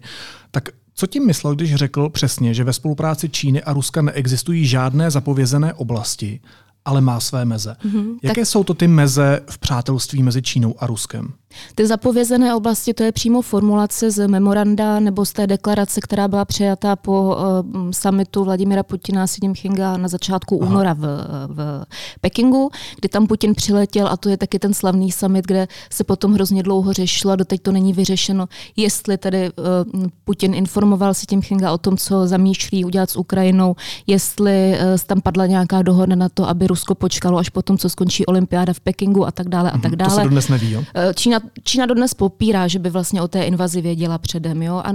Tak 0.51 0.69
co 0.95 1.07
tím 1.07 1.25
myslel, 1.27 1.55
když 1.55 1.75
řekl 1.75 2.09
přesně, 2.09 2.53
že 2.53 2.63
ve 2.63 2.73
spolupráci 2.73 3.29
Číny 3.29 3.63
a 3.63 3.73
Ruska 3.73 4.01
neexistují 4.01 4.65
žádné 4.65 5.11
zapovězené 5.11 5.73
oblasti 5.73 6.39
ale 6.85 7.01
má 7.01 7.19
své 7.19 7.45
meze. 7.45 7.75
Mm-hmm, 7.85 8.17
Jaké 8.23 8.41
tak... 8.41 8.47
jsou 8.47 8.63
to 8.63 8.73
ty 8.73 8.87
meze 8.87 9.39
v 9.49 9.57
přátelství 9.57 10.23
mezi 10.23 10.41
Čínou 10.41 10.75
a 10.79 10.87
Ruskem? 10.87 11.33
Ty 11.75 11.87
zapovězené 11.87 12.55
oblasti, 12.55 12.93
to 12.93 13.03
je 13.03 13.11
přímo 13.11 13.41
formulace 13.41 14.11
z 14.11 14.27
memoranda 14.27 14.99
nebo 14.99 15.25
z 15.25 15.33
té 15.33 15.47
deklarace, 15.47 16.01
která 16.01 16.27
byla 16.27 16.45
přijata 16.45 16.95
po 16.95 17.35
uh, 17.35 17.91
summitu 17.91 18.43
Vladimira 18.43 18.83
Putina 18.83 19.23
a 19.23 19.27
Xi 19.27 19.39
Jinpinga 19.41 19.97
na 19.97 20.07
začátku 20.07 20.59
Aha. 20.61 20.71
února 20.71 20.93
v, 20.93 20.99
v 21.47 21.85
Pekingu, 22.21 22.69
kdy 22.99 23.09
tam 23.09 23.27
Putin 23.27 23.55
přiletěl 23.55 24.07
a 24.07 24.17
to 24.17 24.29
je 24.29 24.37
taky 24.37 24.59
ten 24.59 24.73
slavný 24.73 25.11
summit, 25.11 25.47
kde 25.47 25.67
se 25.89 26.03
potom 26.03 26.33
hrozně 26.33 26.63
dlouho 26.63 26.93
řešilo 26.93 27.33
a 27.33 27.35
doteď 27.35 27.61
to 27.61 27.71
není 27.71 27.93
vyřešeno, 27.93 28.47
jestli 28.75 29.17
tedy 29.17 29.51
uh, 29.93 30.05
Putin 30.23 30.53
informoval 30.53 31.13
Xi 31.13 31.25
Jinpinga 31.31 31.71
o 31.71 31.77
tom, 31.77 31.97
co 31.97 32.27
zamýšlí 32.27 32.85
udělat 32.85 33.09
s 33.09 33.15
Ukrajinou, 33.15 33.75
jestli 34.07 34.77
uh, 34.79 34.97
tam 35.05 35.21
padla 35.21 35.45
nějaká 35.45 35.81
dohoda 35.81 36.15
na 36.15 36.29
to, 36.29 36.49
aby 36.49 36.67
Rusko 36.67 36.95
počkalo 36.95 37.37
až 37.37 37.49
potom, 37.49 37.77
co 37.77 37.89
skončí 37.89 38.25
olympiáda 38.25 38.73
v 38.73 38.79
Pekingu 38.79 39.25
a 39.25 39.31
tak 39.31 39.49
dále 39.49 39.71
a 39.71 39.73
mhm, 39.73 39.81
tak 39.81 39.95
dále. 39.95 40.11
To 40.11 40.15
se 40.15 40.23
dodnes 40.23 40.49
neví, 40.49 40.71
jo? 40.71 40.83
Čína 41.15 41.39
Čína 41.63 41.85
dodnes 41.85 42.13
popírá, 42.13 42.67
že 42.67 42.79
by 42.79 42.89
vlastně 42.89 43.21
o 43.21 43.27
té 43.27 43.43
invazi 43.43 43.81
věděla 43.81 44.17
předem. 44.17 44.63
Jo? 44.63 44.81
A 44.85 44.91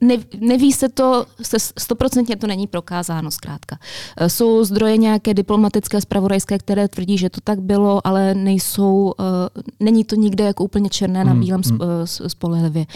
ne, 0.00 0.16
neví 0.40 0.72
se 0.72 0.88
to, 0.88 1.26
stoprocentně 1.78 2.36
to 2.36 2.46
není 2.46 2.66
prokázáno 2.66 3.30
zkrátka. 3.30 3.78
E, 4.16 4.28
jsou 4.28 4.64
zdroje 4.64 4.96
nějaké 4.96 5.34
diplomatické, 5.34 6.00
spravodajské, 6.00 6.58
které 6.58 6.88
tvrdí, 6.88 7.18
že 7.18 7.30
to 7.30 7.40
tak 7.44 7.60
bylo, 7.60 8.06
ale 8.06 8.34
nejsou, 8.34 9.12
uh, 9.18 9.24
není 9.80 10.04
to 10.04 10.16
nikde 10.16 10.44
jako 10.44 10.64
úplně 10.64 10.90
černé 10.90 11.24
na 11.24 11.32
hmm, 11.32 11.40
bílém 11.40 11.62
hmm. 11.70 11.80
spolehlivě. 12.26 12.86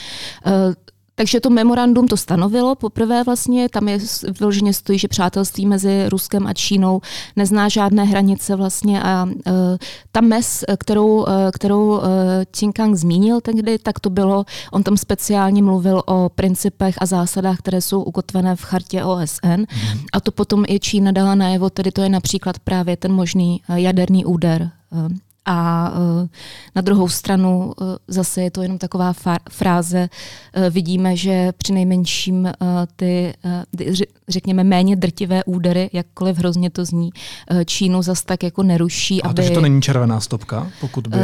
Takže 1.18 1.40
to 1.40 1.50
memorandum 1.50 2.08
to 2.08 2.16
stanovilo 2.16 2.74
poprvé 2.74 3.24
vlastně, 3.24 3.68
tam 3.68 3.88
je 3.88 3.98
vyloženě 4.40 4.72
stojí, 4.72 4.98
že 4.98 5.08
přátelství 5.08 5.66
mezi 5.66 6.08
Ruskem 6.08 6.46
a 6.46 6.52
Čínou 6.52 7.00
nezná 7.36 7.68
žádné 7.68 8.04
hranice 8.04 8.56
vlastně 8.56 9.02
a 9.02 9.24
uh, 9.24 9.32
ta 10.12 10.20
mez, 10.20 10.64
kterou, 10.78 11.16
uh, 11.16 11.26
kterou 11.52 11.98
uh, 12.62 12.72
Kang 12.72 12.96
zmínil 12.96 13.40
tehdy, 13.40 13.78
tak 13.78 14.00
to 14.00 14.10
bylo, 14.10 14.44
on 14.72 14.82
tam 14.82 14.96
speciálně 14.96 15.62
mluvil 15.62 16.02
o 16.06 16.28
principech 16.34 16.94
a 16.98 17.06
zásadách, 17.06 17.58
které 17.58 17.80
jsou 17.80 18.02
ukotvené 18.02 18.56
v 18.56 18.62
chartě 18.62 19.04
OSN 19.04 19.48
mm. 19.48 20.00
a 20.12 20.20
to 20.20 20.32
potom 20.32 20.64
i 20.68 20.80
Čína 20.80 21.12
dala 21.12 21.34
najevo, 21.34 21.70
tedy 21.70 21.92
to 21.92 22.02
je 22.02 22.08
například 22.08 22.58
právě 22.58 22.96
ten 22.96 23.12
možný 23.12 23.62
jaderný 23.68 24.24
úder 24.24 24.70
a 25.48 25.90
uh, 25.90 26.28
na 26.74 26.82
druhou 26.82 27.08
stranu 27.08 27.72
uh, 27.80 27.96
zase 28.08 28.42
je 28.42 28.50
to 28.50 28.62
jenom 28.62 28.78
taková 28.78 29.12
fráze. 29.50 30.08
Uh, 30.56 30.62
vidíme, 30.70 31.16
že 31.16 31.52
při 31.58 31.72
nejmenším 31.72 32.52
ty, 32.96 33.34
řekněme, 34.28 34.64
méně 34.64 34.96
drtivé 34.96 35.44
údery, 35.44 35.90
jakkoliv 35.92 36.38
hrozně 36.38 36.70
to 36.70 36.84
zní, 36.84 37.10
Čínu 37.64 38.02
zas 38.02 38.22
tak 38.22 38.42
jako 38.42 38.62
neruší. 38.62 39.22
A 39.22 39.26
aby... 39.26 39.34
takže 39.34 39.50
to 39.50 39.60
není 39.60 39.82
červená 39.82 40.20
stopka, 40.20 40.70
pokud 40.80 41.06
by... 41.06 41.18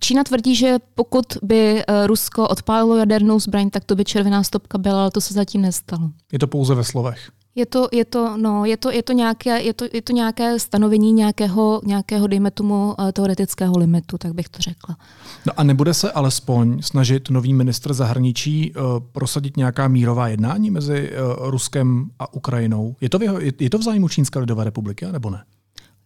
Čína 0.00 0.24
tvrdí, 0.24 0.56
že 0.56 0.76
pokud 0.94 1.24
by 1.42 1.82
Rusko 2.06 2.48
odpálilo 2.48 2.96
jadernou 2.96 3.40
zbraň, 3.40 3.70
tak 3.70 3.84
to 3.84 3.96
by 3.96 4.04
červená 4.04 4.42
stopka 4.42 4.78
byla, 4.78 5.00
ale 5.00 5.10
to 5.10 5.20
se 5.20 5.34
zatím 5.34 5.62
nestalo. 5.62 6.10
Je 6.32 6.38
to 6.38 6.46
pouze 6.46 6.74
ve 6.74 6.84
slovech. 6.84 7.30
Je 7.56 7.66
to, 7.66 7.88
je 7.92 8.04
to, 8.04 8.36
no, 8.36 8.64
je 8.64 8.76
to, 8.76 8.90
je 8.90 9.02
to, 9.02 9.12
nějaké, 9.12 9.62
je 9.62 9.74
to, 9.74 9.84
je 9.92 10.02
to 10.02 10.12
nějaké 10.12 10.58
stanovení 10.58 11.12
nějakého, 11.12 11.80
nějakého, 11.84 12.26
dejme 12.26 12.50
tomu, 12.50 12.94
eh, 12.98 13.12
teoretického 13.12 13.78
limitu, 13.78 14.18
tak 14.18 14.34
bych 14.34 14.48
to 14.48 14.58
řekla. 14.62 14.96
No 15.46 15.52
a 15.56 15.62
nebude 15.62 15.94
se 15.94 16.12
alespoň 16.12 16.82
snažit 16.82 17.30
nový 17.30 17.54
ministr 17.54 17.94
zahraničí 17.94 18.72
uh, 18.74 18.82
prosadit 19.12 19.56
nějaká 19.56 19.88
mírová 19.88 20.28
jednání 20.28 20.70
mezi 20.70 21.10
uh, 21.10 21.50
Ruskem 21.50 22.10
a 22.18 22.34
Ukrajinou? 22.34 22.96
Je 23.00 23.10
to, 23.10 23.18
v 23.18 23.22
jeho, 23.22 23.40
je, 23.40 23.52
je 23.60 23.70
to 23.70 23.78
v 23.78 23.82
zájmu 23.82 24.08
Čínské 24.08 24.38
lidové 24.38 24.64
republiky, 24.64 25.06
nebo 25.12 25.30
ne? 25.30 25.44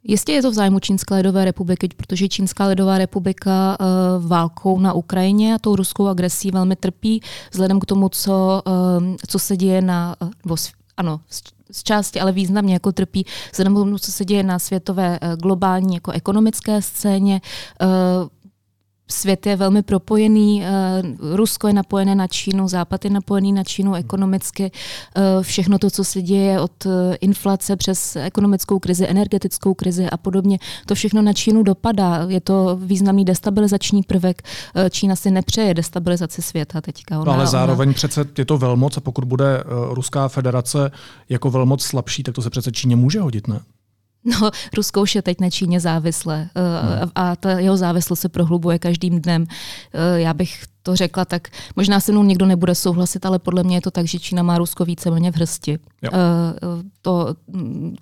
Jistě 0.04 0.32
je 0.32 0.42
to 0.42 0.50
v 0.50 0.54
zájmu 0.54 0.78
Čínské 0.78 1.14
lidové 1.14 1.44
republiky, 1.44 1.88
protože 1.96 2.28
Čínská 2.28 2.66
lidová 2.66 2.98
republika 2.98 3.76
válkou 4.18 4.80
na 4.80 4.92
Ukrajině 4.92 5.54
a 5.54 5.58
tou 5.58 5.76
ruskou 5.76 6.06
agresí 6.06 6.50
velmi 6.50 6.76
trpí, 6.76 7.22
vzhledem 7.50 7.80
k 7.80 7.86
tomu, 7.86 8.08
co, 8.08 8.62
co 9.28 9.38
se 9.38 9.56
děje 9.56 9.82
na, 9.82 10.16
ano, 10.98 11.20
z 11.70 11.82
části, 11.82 12.20
ale 12.20 12.32
významně 12.32 12.74
jako 12.74 12.92
trpí 12.92 13.26
vzhledem 13.50 13.74
tomu, 13.74 13.98
co 13.98 14.12
se 14.12 14.24
děje 14.24 14.42
na 14.42 14.58
světové 14.58 15.18
eh, 15.20 15.36
globální 15.36 15.94
jako 15.94 16.10
ekonomické 16.10 16.82
scéně. 16.82 17.40
Eh, 17.80 17.86
svět 19.10 19.46
je 19.46 19.56
velmi 19.56 19.82
propojený, 19.82 20.64
eh, 20.64 21.02
Rusko 21.36 21.66
je 21.68 21.72
napojené 21.72 22.14
na 22.14 22.26
Čínu, 22.26 22.68
Západ 22.68 23.04
je 23.04 23.10
napojený 23.10 23.52
na 23.52 23.64
Čínu 23.64 23.94
ekonomicky. 23.94 24.70
Všechno 25.42 25.78
to, 25.78 25.90
co 25.90 26.04
se 26.04 26.22
děje 26.22 26.60
od 26.60 26.86
inflace 27.20 27.76
přes 27.76 28.16
ekonomickou 28.16 28.78
krizi, 28.78 29.06
energetickou 29.08 29.74
krizi 29.74 30.06
a 30.10 30.16
podobně, 30.16 30.58
to 30.86 30.94
všechno 30.94 31.22
na 31.22 31.32
Čínu 31.32 31.62
dopadá. 31.62 32.26
Je 32.28 32.40
to 32.40 32.78
významný 32.82 33.24
destabilizační 33.24 34.02
prvek. 34.02 34.42
Čína 34.90 35.16
si 35.16 35.30
nepřeje 35.30 35.74
destabilizaci 35.74 36.42
světa 36.42 36.80
teďka. 36.80 37.20
Ona, 37.20 37.32
ale 37.32 37.46
zároveň 37.46 37.88
ona... 37.88 37.94
přece 37.94 38.24
je 38.38 38.44
to 38.44 38.58
velmoc 38.58 38.96
a 38.96 39.00
pokud 39.00 39.24
bude 39.24 39.64
Ruská 39.90 40.28
federace 40.28 40.90
jako 41.28 41.50
velmoc 41.50 41.82
slabší, 41.82 42.22
tak 42.22 42.34
to 42.34 42.42
se 42.42 42.50
přece 42.50 42.72
Číně 42.72 42.96
může 42.96 43.20
hodit, 43.20 43.48
ne? 43.48 43.60
No, 44.28 44.50
Rusko 44.76 45.02
už 45.02 45.14
je 45.14 45.22
teď 45.22 45.40
na 45.40 45.50
Číně 45.50 45.80
závislé 45.80 46.48
eh, 46.56 47.06
a 47.14 47.36
ta 47.36 47.50
jeho 47.50 47.76
závislost 47.76 48.20
se 48.20 48.28
prohlubuje 48.28 48.78
každým 48.78 49.20
dnem. 49.20 49.46
Eh, 49.92 50.20
já 50.20 50.34
bych 50.34 50.64
to 50.82 50.96
řekla 50.96 51.24
tak, 51.24 51.48
možná 51.76 52.00
se 52.00 52.12
mnou 52.12 52.22
někdo 52.22 52.46
nebude 52.46 52.74
souhlasit, 52.74 53.26
ale 53.26 53.38
podle 53.38 53.62
mě 53.62 53.76
je 53.76 53.80
to 53.80 53.90
tak, 53.90 54.06
že 54.06 54.18
Čína 54.18 54.42
má 54.42 54.58
Rusko 54.58 54.84
víceméně 54.84 55.32
v 55.32 55.36
hrsti. 55.36 55.78
Jo. 56.02 56.10
Eh, 56.12 56.18
to 57.02 57.34
mm, 57.46 57.96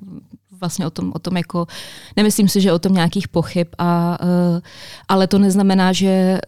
vlastně 0.60 0.86
o 0.86 0.90
tom, 0.90 1.12
o 1.14 1.18
tom 1.18 1.36
jako, 1.36 1.66
nemyslím 2.16 2.48
si, 2.48 2.60
že 2.60 2.72
o 2.72 2.78
tom 2.78 2.92
nějakých 2.92 3.28
pochyb, 3.28 3.66
a, 3.78 4.18
ale 5.08 5.26
to 5.26 5.38
neznamená, 5.38 5.92
že 5.92 6.38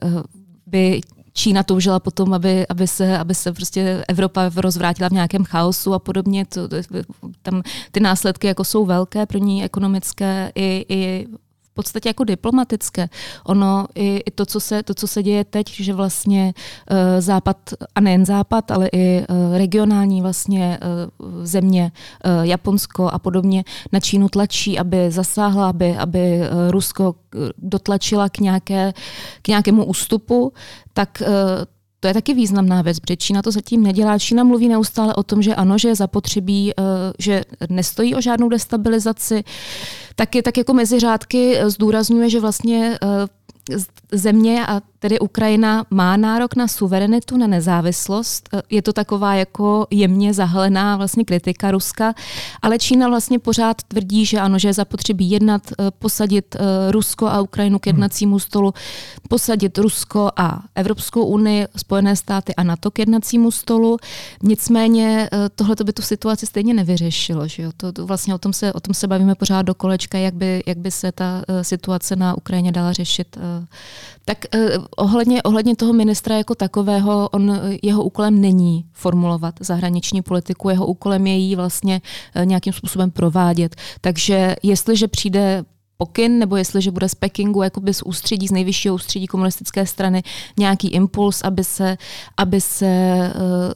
by 0.66 1.00
Čína 1.38 1.62
toužila 1.62 2.00
potom, 2.02 2.34
aby, 2.34 2.66
aby, 2.66 2.86
se, 2.86 3.18
aby 3.18 3.34
se 3.34 3.52
prostě 3.52 4.04
Evropa 4.08 4.50
rozvrátila 4.56 5.08
v 5.08 5.12
nějakém 5.12 5.44
chaosu 5.44 5.94
a 5.94 5.98
podobně. 5.98 6.46
To, 6.46 6.68
tam 7.42 7.62
ty 7.92 8.00
následky 8.00 8.46
jako 8.46 8.64
jsou 8.64 8.84
velké 8.84 9.26
pro 9.26 9.38
ní 9.38 9.64
ekonomické 9.64 10.52
i, 10.54 10.86
i 10.88 11.26
podstatě 11.78 12.08
jako 12.08 12.24
diplomatické. 12.24 13.08
Ono 13.46 13.86
i, 13.94 14.16
i 14.26 14.30
to, 14.30 14.46
co 14.46 14.60
se, 14.60 14.82
to, 14.82 14.94
co 14.94 15.06
se 15.06 15.22
děje 15.22 15.44
teď, 15.44 15.70
že 15.70 15.94
vlastně 15.94 16.52
uh, 16.90 16.98
Západ, 17.20 17.56
a 17.94 18.00
nejen 18.00 18.26
Západ, 18.26 18.70
ale 18.70 18.88
i 18.92 19.22
uh, 19.22 19.56
regionální 19.56 20.22
vlastně 20.22 20.78
uh, 20.82 21.44
země, 21.44 21.92
uh, 21.94 22.42
Japonsko 22.42 23.06
a 23.06 23.18
podobně 23.18 23.64
na 23.92 24.00
Čínu 24.00 24.28
tlačí, 24.28 24.78
aby 24.78 25.10
zasáhla, 25.10 25.68
aby, 25.68 25.96
aby 25.96 26.40
Rusko 26.70 27.14
dotlačila 27.58 28.28
k, 28.28 28.38
nějaké, 28.38 28.92
k 29.42 29.48
nějakému 29.48 29.84
ústupu, 29.84 30.52
tak 30.92 31.22
uh, 31.22 31.28
to 32.00 32.08
je 32.08 32.14
taky 32.14 32.34
významná 32.34 32.82
věc, 32.82 33.00
protože 33.00 33.16
Čína 33.16 33.42
to 33.42 33.50
zatím 33.50 33.82
nedělá. 33.82 34.18
Čína 34.18 34.44
mluví 34.44 34.68
neustále 34.68 35.14
o 35.14 35.22
tom, 35.22 35.42
že 35.42 35.54
ano, 35.54 35.78
že 35.78 35.88
je 35.88 35.94
zapotřebí, 35.94 36.72
že 37.18 37.42
nestojí 37.70 38.14
o 38.14 38.20
žádnou 38.20 38.48
destabilizaci, 38.48 39.44
taky 40.18 40.42
tak 40.42 40.56
jako 40.56 40.74
mezi 40.74 41.00
řádky 41.00 41.56
eh, 41.56 41.70
zdůrazňuje, 41.70 42.30
že 42.30 42.40
vlastně 42.40 42.98
eh, 43.02 43.06
země 44.12 44.66
a 44.66 44.80
tedy 44.98 45.18
Ukrajina 45.18 45.84
má 45.90 46.16
nárok 46.16 46.56
na 46.56 46.68
suverenitu, 46.68 47.36
na 47.36 47.46
nezávislost. 47.46 48.48
Eh, 48.52 48.62
je 48.70 48.82
to 48.82 48.92
taková 48.92 49.34
jako 49.34 49.86
jemně 49.90 50.34
zahalená 50.34 50.96
vlastně 50.96 51.24
kritika 51.24 51.70
Ruska, 51.70 52.14
ale 52.62 52.78
Čína 52.78 53.08
vlastně 53.08 53.38
pořád 53.38 53.82
tvrdí, 53.82 54.24
že 54.24 54.40
ano, 54.40 54.58
že 54.58 54.68
je 54.68 54.72
zapotřebí 54.72 55.30
jednat, 55.30 55.62
posadit 55.98 56.56
Rusko 56.90 57.26
a 57.26 57.40
Ukrajinu 57.40 57.78
k 57.78 57.86
hmm. 57.86 57.94
jednacímu 57.94 58.38
stolu, 58.38 58.74
posadit 59.28 59.78
Rusko 59.78 60.30
a 60.36 60.62
Evropskou 60.74 61.24
unii, 61.24 61.66
Spojené 61.76 62.16
státy 62.16 62.54
a 62.54 62.62
NATO 62.62 62.90
k 62.90 62.98
jednacímu 62.98 63.50
stolu. 63.50 63.96
Nicméně 64.42 65.30
tohle 65.54 65.76
by 65.84 65.92
tu 65.92 66.02
situaci 66.02 66.46
stejně 66.46 66.74
nevyřešilo. 66.74 67.48
Že 67.48 67.62
jo? 67.62 67.70
To, 67.76 67.92
to 67.92 68.06
vlastně 68.06 68.34
o 68.34 68.38
tom, 68.38 68.52
se, 68.52 68.72
o 68.72 68.80
tom 68.80 68.94
se 68.94 69.06
bavíme 69.06 69.34
pořád 69.34 69.62
do 69.62 69.74
kolečka, 69.74 70.18
jak 70.18 70.34
by, 70.34 70.62
jak 70.66 70.78
by 70.78 70.90
se 70.90 71.12
ta 71.12 71.42
situace 71.62 72.16
na 72.16 72.36
Ukrajině 72.36 72.72
dala 72.72 72.92
řešit 72.92 73.38
tak 74.24 74.38
uh, 74.54 74.84
ohledně, 74.96 75.42
ohledně 75.42 75.76
toho 75.76 75.92
ministra 75.92 76.36
jako 76.36 76.54
takového, 76.54 77.28
on, 77.28 77.60
jeho 77.82 78.02
úkolem 78.02 78.40
není 78.40 78.84
formulovat 78.92 79.54
zahraniční 79.60 80.22
politiku, 80.22 80.68
jeho 80.68 80.86
úkolem 80.86 81.26
je 81.26 81.36
ji 81.36 81.56
vlastně 81.56 82.00
uh, 82.36 82.46
nějakým 82.46 82.72
způsobem 82.72 83.10
provádět. 83.10 83.76
Takže 84.00 84.56
jestliže 84.62 85.08
přijde 85.08 85.64
pokyn, 85.98 86.38
nebo 86.38 86.56
jestliže 86.56 86.90
bude 86.90 87.08
z 87.08 87.14
Pekingu, 87.14 87.62
jakoby 87.62 87.94
z 87.94 88.02
ústředí, 88.02 88.48
z 88.48 88.50
nejvyššího 88.50 88.94
ústředí 88.94 89.26
komunistické 89.26 89.86
strany, 89.86 90.22
nějaký 90.58 90.88
impuls, 90.88 91.42
aby 91.42 91.64
se, 91.64 91.96
aby 92.36 92.60
se 92.60 92.86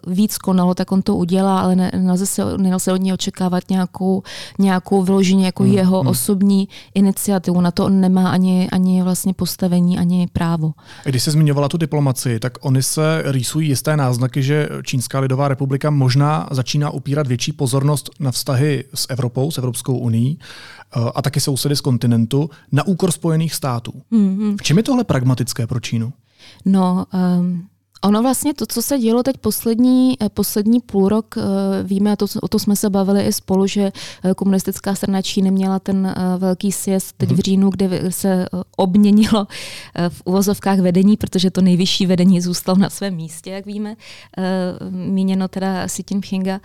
uh, 0.07 0.15
víc 0.15 0.39
konalo, 0.39 0.75
tak 0.75 0.93
on 0.93 1.03
to 1.03 1.17
udělá, 1.17 1.61
ale 1.61 1.77
ne, 1.77 1.91
nelze, 1.97 2.27
se, 2.27 2.43
nelze 2.57 2.93
od 2.93 2.97
něj 2.97 3.13
očekávat 3.13 3.71
nějakou, 3.71 4.23
nějakou 4.59 5.03
vloženě 5.03 5.47
jako 5.47 5.63
hmm, 5.63 5.73
jeho 5.73 6.01
hmm. 6.01 6.09
osobní 6.09 6.69
iniciativu. 6.95 7.61
Na 7.61 7.71
to 7.71 7.85
on 7.85 8.01
nemá 8.01 8.31
ani, 8.31 8.69
ani 8.73 9.03
vlastně 9.03 9.35
postavení, 9.35 9.99
ani 9.99 10.29
právo. 10.33 10.73
Když 11.05 11.23
se 11.23 11.31
zmiňovala 11.31 11.69
tu 11.69 11.77
diplomaci, 11.77 12.39
tak 12.39 12.53
oni 12.61 12.83
se 12.83 13.23
rýsují 13.27 13.69
jisté 13.69 13.97
náznaky, 13.97 14.43
že 14.43 14.69
Čínská 14.83 15.21
lidová 15.21 15.49
republika 15.49 15.91
možná 15.91 16.49
začíná 16.51 16.91
upírat 16.91 17.27
větší 17.27 17.53
pozornost 17.53 18.11
na 18.21 18.31
vztahy 18.31 18.85
s 18.95 19.07
Evropou, 19.11 19.51
s 19.51 19.59
Evropskou 19.59 19.99
unii 19.99 20.37
a 21.15 21.23
taky 21.23 21.41
sousedy 21.41 21.77
z 21.77 21.81
kontinentu 21.81 22.51
na 22.73 22.87
úkor 22.87 23.13
Spojených 23.13 23.55
států. 23.55 23.93
Mm-hmm. 24.13 24.57
V 24.57 24.63
čem 24.63 24.77
je 24.77 24.83
tohle 24.83 25.05
pragmatické 25.05 25.67
pro 25.67 25.81
Čínu? 25.81 26.13
No, 26.65 27.07
um, 27.39 27.67
Ono 28.05 28.23
vlastně 28.23 28.55
to, 28.55 28.67
co 28.67 28.83
se 28.83 28.99
dělo 28.99 29.23
teď 29.23 29.37
poslední, 29.37 30.17
eh, 30.21 30.29
poslední 30.29 30.81
půl 30.81 31.09
rok, 31.09 31.35
eh, 31.39 31.43
víme, 31.83 32.13
a 32.13 32.17
to, 32.17 32.27
o 32.43 32.49
to 32.49 32.59
jsme 32.59 32.77
se 32.77 32.91
bavili 32.91 33.23
i 33.23 33.33
spolu, 33.33 33.67
že 33.67 33.93
eh, 34.25 34.35
komunistická 34.35 34.95
strana 34.95 35.23
Číny 35.23 35.51
měla 35.51 35.79
ten 35.79 36.15
velký 36.39 36.73
sjezd 36.73 37.17
teď 37.17 37.29
v 37.29 37.33
mhm. 37.33 37.41
říjnu, 37.41 37.71
kde 37.71 38.13
se 38.13 38.47
obměnilo 38.77 39.47
v 40.09 40.23
uvozovkách 40.25 40.79
vedení, 40.79 41.17
protože 41.17 41.51
to 41.51 41.61
nejvyšší 41.61 42.07
vedení 42.07 42.41
zůstalo 42.41 42.79
na 42.79 42.91
svém 42.91 43.15
místě, 43.15 43.51
jak 43.51 43.67
víme, 43.67 43.97
míněno 44.91 45.49
teda 45.49 45.87
Xi 45.87 46.05
Jinpinga. 46.11 46.61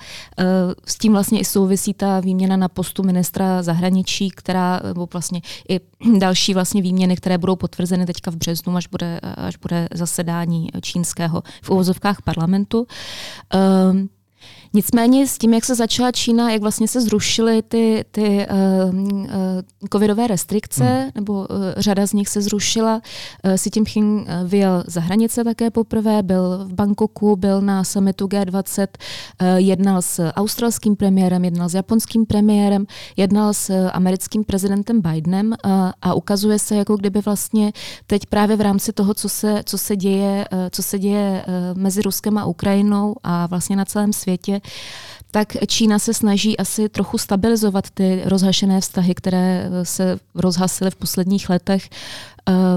S 0.86 0.98
tím 0.98 1.12
vlastně 1.14 1.40
i 1.40 1.46
souvisí 1.46 1.94
ta 1.94 2.20
výměna 2.20 2.58
na 2.58 2.68
postu 2.68 3.04
ministra 3.04 3.64
zahraničí, 3.64 4.30
která, 4.30 4.80
nebo 4.84 5.08
vlastně 5.14 5.42
i 5.70 5.80
další 6.20 6.54
vlastně 6.54 6.82
výměny, 6.82 7.16
které 7.16 7.38
budou 7.38 7.56
potvrzeny 7.56 8.06
teďka 8.06 8.32
v 8.32 8.36
březnu, 8.36 8.76
až 8.76 8.88
bude, 8.88 9.20
až 9.38 9.58
bude 9.58 9.88
zasedání 9.94 10.70
čínské 10.82 11.27
svého 11.28 11.44
v 11.44 11.68
uvozovkách 11.70 12.24
parlamentu. 12.24 12.88
Um, 13.52 14.08
Nicméně 14.74 15.28
s 15.28 15.38
tím, 15.38 15.54
jak 15.54 15.66
se 15.66 15.76
začala 15.76 16.12
Čína, 16.12 16.52
jak 16.52 16.62
vlastně 16.62 16.88
se 16.88 17.02
zrušily 17.02 17.62
ty, 17.62 18.06
ty 18.12 18.48
uh, 18.52 19.00
uh, 19.00 19.28
covidové 19.94 20.28
restrikce, 20.28 20.84
hmm. 20.84 21.12
nebo 21.16 21.34
uh, 21.34 21.46
řada 21.78 22.08
z 22.08 22.14
nich 22.14 22.28
se 22.30 22.42
zrušila, 22.42 23.02
uh, 23.44 23.56
Xi 23.56 23.70
Jinping 23.76 24.06
uh, 24.06 24.50
vyjel 24.50 24.84
za 24.88 25.02
hranice 25.02 25.44
také 25.44 25.72
poprvé, 25.72 26.24
byl 26.24 26.66
v 26.66 26.74
Bangkoku, 26.74 27.36
byl 27.36 27.62
na 27.62 27.84
summitu 27.84 28.26
G20, 28.26 28.88
uh, 29.42 29.48
jednal 29.58 30.02
s 30.02 30.32
australským 30.32 30.96
premiérem, 30.96 31.46
jednal 31.46 31.70
s 31.70 31.74
japonským 31.74 32.26
premiérem, 32.26 32.86
jednal 33.18 33.54
s 33.54 33.90
americkým 33.94 34.44
prezidentem 34.44 35.02
Bidenem 35.02 35.48
uh, 35.48 35.72
a 36.02 36.14
ukazuje 36.14 36.60
se, 36.60 36.76
jako 36.76 36.96
kdyby 36.98 37.22
vlastně 37.22 37.72
teď 38.08 38.26
právě 38.26 38.56
v 38.56 38.62
rámci 38.62 38.94
toho, 38.94 39.14
co 39.14 39.30
se, 39.30 39.62
co 39.66 39.78
se 39.78 39.96
děje, 39.96 40.46
uh, 40.52 40.60
co 40.72 40.84
se 40.84 41.00
děje 41.00 41.46
uh, 41.48 41.82
mezi 41.82 42.02
Ruskem 42.02 42.38
a 42.38 42.46
Ukrajinou 42.46 43.16
a 43.24 43.48
vlastně 43.48 43.76
na 43.76 43.86
celém 43.86 44.14
světě, 44.14 44.57
tak 45.32 45.58
Čína 45.68 46.00
se 46.00 46.14
snaží 46.14 46.58
asi 46.58 46.90
trochu 46.90 47.18
stabilizovat 47.18 47.90
ty 47.90 48.22
rozhašené 48.26 48.82
vztahy, 48.82 49.16
které 49.16 49.70
eh, 49.72 49.86
se 49.86 50.20
rozhasily 50.36 50.92
v 50.92 50.96
posledních 50.96 51.50
letech. 51.50 51.90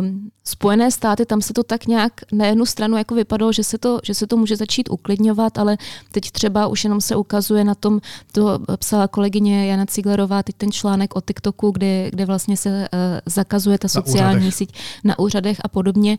Um, 0.01 0.31
Spojené 0.45 0.91
státy, 0.91 1.27
tam 1.27 1.43
se 1.43 1.53
to 1.53 1.63
tak 1.63 1.87
nějak 1.87 2.13
na 2.33 2.47
jednu 2.47 2.67
stranu 2.67 2.97
jako 2.97 3.15
vypadalo, 3.15 3.53
že 3.53 3.65
se, 3.65 3.79
to, 3.79 4.01
že 4.03 4.15
se 4.15 4.27
to 4.27 4.37
může 4.37 4.57
začít 4.57 4.91
uklidňovat, 4.91 5.59
ale 5.59 5.79
teď 6.13 6.31
třeba 6.31 6.67
už 6.67 6.85
jenom 6.85 7.01
se 7.01 7.17
ukazuje 7.17 7.65
na 7.65 7.75
tom, 7.75 8.01
to 8.33 8.59
psala 8.77 9.09
kolegyně 9.09 9.67
Jana 9.67 9.87
Ciglerová, 9.87 10.43
teď 10.43 10.57
ten 10.57 10.73
článek 10.73 11.17
o 11.17 11.21
TikToku, 11.21 11.71
kde, 11.71 12.11
kde 12.11 12.27
vlastně 12.27 12.57
se 12.57 12.69
uh, 12.69 12.99
zakazuje 13.27 13.79
ta 13.79 13.89
sociální 13.89 14.53
síť 14.53 14.73
na 15.05 15.19
úřadech 15.19 15.61
a 15.65 15.69
podobně. 15.69 16.19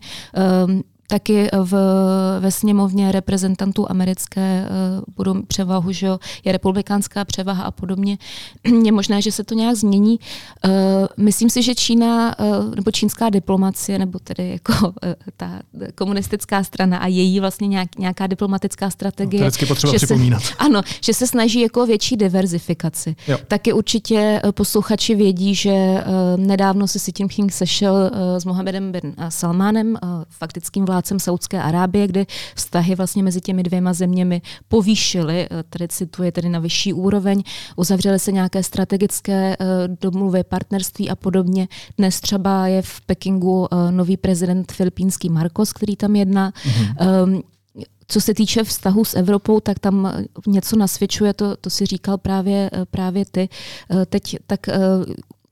Um, 0.66 0.82
taky 1.12 1.48
v, 1.64 1.74
ve 2.40 2.50
sněmovně 2.50 3.12
reprezentantů 3.12 3.90
americké 3.90 4.64
uh, 4.64 5.04
budou 5.16 5.42
převahu, 5.42 5.92
že 5.92 6.08
je 6.44 6.52
republikánská 6.52 7.24
převaha 7.24 7.64
a 7.64 7.70
podobně. 7.70 8.18
Je 8.84 8.92
možné, 8.92 9.22
že 9.22 9.32
se 9.32 9.44
to 9.44 9.54
nějak 9.54 9.76
změní. 9.76 10.18
Uh, 10.64 10.70
myslím 11.16 11.50
si, 11.50 11.62
že 11.62 11.74
Čína 11.74 12.38
uh, 12.38 12.74
nebo 12.74 12.90
čínská 12.90 13.30
diplomacie, 13.30 13.98
nebo 13.98 14.18
tedy 14.18 14.50
jako 14.50 14.92
ta 15.36 15.60
komunistická 15.94 16.64
strana 16.64 16.98
a 16.98 17.06
její 17.06 17.40
vlastně 17.40 17.68
nějak, 17.68 17.98
nějaká 17.98 18.26
diplomatická 18.26 18.90
strategie. 18.90 19.44
No, 19.44 19.66
potřeba 19.68 19.92
že 19.92 19.96
připomínat. 19.96 20.42
Se, 20.42 20.54
ano, 20.58 20.82
že 21.04 21.14
se 21.14 21.26
snaží 21.26 21.60
jako 21.60 21.86
větší 21.86 22.16
diverzifikaci. 22.16 23.16
Jo. 23.28 23.38
Taky 23.48 23.72
určitě 23.72 24.40
posluchači 24.54 25.14
vědí, 25.14 25.54
že 25.54 26.04
nedávno 26.36 26.88
se 26.88 26.98
Xi 26.98 27.12
Jinping 27.18 27.52
sešel 27.52 28.10
s 28.38 28.44
Mohamedem 28.44 28.92
bin 28.92 29.14
Salmanem, 29.28 29.98
faktickým 30.28 30.84
vládcem 30.84 31.01
vládcem 31.02 31.18
Saudské 31.18 31.62
Arábie, 31.62 32.06
kde 32.06 32.26
vztahy 32.54 32.94
vlastně 32.94 33.22
mezi 33.22 33.40
těmi 33.40 33.62
dvěma 33.62 33.92
zeměmi 33.92 34.42
povýšily, 34.68 35.48
eh, 35.50 35.62
tedy 35.62 35.88
cituje 35.88 36.32
tedy 36.32 36.48
na 36.48 36.58
vyšší 36.58 36.92
úroveň, 36.92 37.42
uzavřely 37.76 38.18
se 38.18 38.32
nějaké 38.32 38.62
strategické 38.62 39.56
eh, 39.60 39.66
domluvy, 40.00 40.44
partnerství 40.44 41.10
a 41.10 41.16
podobně. 41.16 41.68
Dnes 41.98 42.20
třeba 42.20 42.66
je 42.66 42.82
v 42.82 43.00
Pekingu 43.00 43.66
eh, 43.66 43.92
nový 43.92 44.16
prezident 44.16 44.72
filipínský 44.72 45.28
Marcos, 45.28 45.72
který 45.72 45.96
tam 45.96 46.16
jedná. 46.16 46.50
Mm-hmm. 46.50 47.42
Co 48.06 48.20
se 48.20 48.34
týče 48.34 48.64
vztahu 48.64 49.04
s 49.04 49.14
Evropou, 49.14 49.60
tak 49.60 49.78
tam 49.78 50.12
něco 50.46 50.76
nasvědčuje, 50.76 51.34
to, 51.34 51.56
to 51.56 51.70
si 51.70 51.86
říkal 51.86 52.18
právě, 52.18 52.70
právě 52.90 53.24
ty. 53.24 53.48
Teď 54.06 54.36
tak 54.46 54.60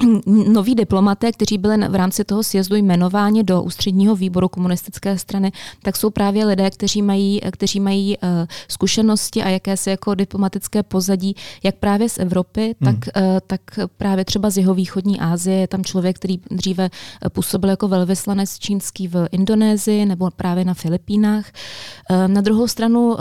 noví 0.52 0.74
diplomaté, 0.74 1.32
kteří 1.32 1.58
byli 1.58 1.88
v 1.88 1.94
rámci 1.94 2.24
toho 2.24 2.42
sjezdu 2.42 2.76
jmenováni 2.76 3.44
do 3.44 3.62
ústředního 3.62 4.16
výboru 4.16 4.48
komunistické 4.48 5.18
strany, 5.18 5.52
tak 5.82 5.96
jsou 5.96 6.10
právě 6.10 6.46
lidé, 6.46 6.70
kteří 6.70 7.02
mají, 7.02 7.40
kteří 7.52 7.80
mají 7.80 8.18
uh, 8.18 8.28
zkušenosti 8.68 9.42
a 9.42 9.48
jakési 9.48 9.90
jako 9.90 10.14
diplomatické 10.14 10.82
pozadí, 10.82 11.36
jak 11.62 11.74
právě 11.74 12.08
z 12.08 12.18
Evropy, 12.18 12.74
hmm. 12.80 12.94
tak, 12.94 13.08
uh, 13.16 13.22
tak 13.46 13.60
právě 13.96 14.24
třeba 14.24 14.50
z 14.50 14.58
jeho 14.58 14.74
východní 14.74 15.20
Asie. 15.20 15.56
Je 15.56 15.68
tam 15.68 15.84
člověk, 15.84 16.16
který 16.16 16.40
dříve 16.50 16.90
eh, 17.26 17.30
působil 17.30 17.70
jako 17.70 17.88
velvyslanec 17.88 18.58
čínský 18.58 19.08
v 19.08 19.28
Indonésii 19.32 20.06
nebo 20.06 20.30
právě 20.36 20.64
na 20.64 20.74
Filipínách. 20.74 21.44
Uh, 22.10 22.28
na 22.28 22.40
druhou 22.40 22.68
stranu... 22.68 23.08
Uh, 23.08 23.16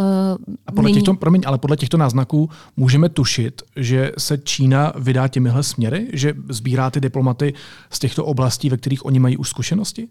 a 0.68 0.72
podle 0.72 0.92
těchto, 0.92 1.14
promiň, 1.14 1.42
ale 1.46 1.58
podle 1.58 1.78
těchto 1.78 1.98
náznaků 1.98 2.50
můžeme 2.78 3.10
tušit, 3.10 3.62
že 3.76 4.12
se 4.18 4.38
Čína 4.38 4.94
vydá 4.96 5.28
těmihle 5.28 5.64
směry, 5.64 6.08
že 6.14 6.34
sbírá 6.70 6.90
ty 6.90 7.02
diplomaty 7.02 7.54
z 7.90 8.00
těchto 8.00 8.26
oblastí, 8.26 8.70
ve 8.70 8.78
kterých 8.78 9.06
oni 9.06 9.20
mají 9.20 9.38
už 9.38 9.50
zkušenosti? 9.50 10.08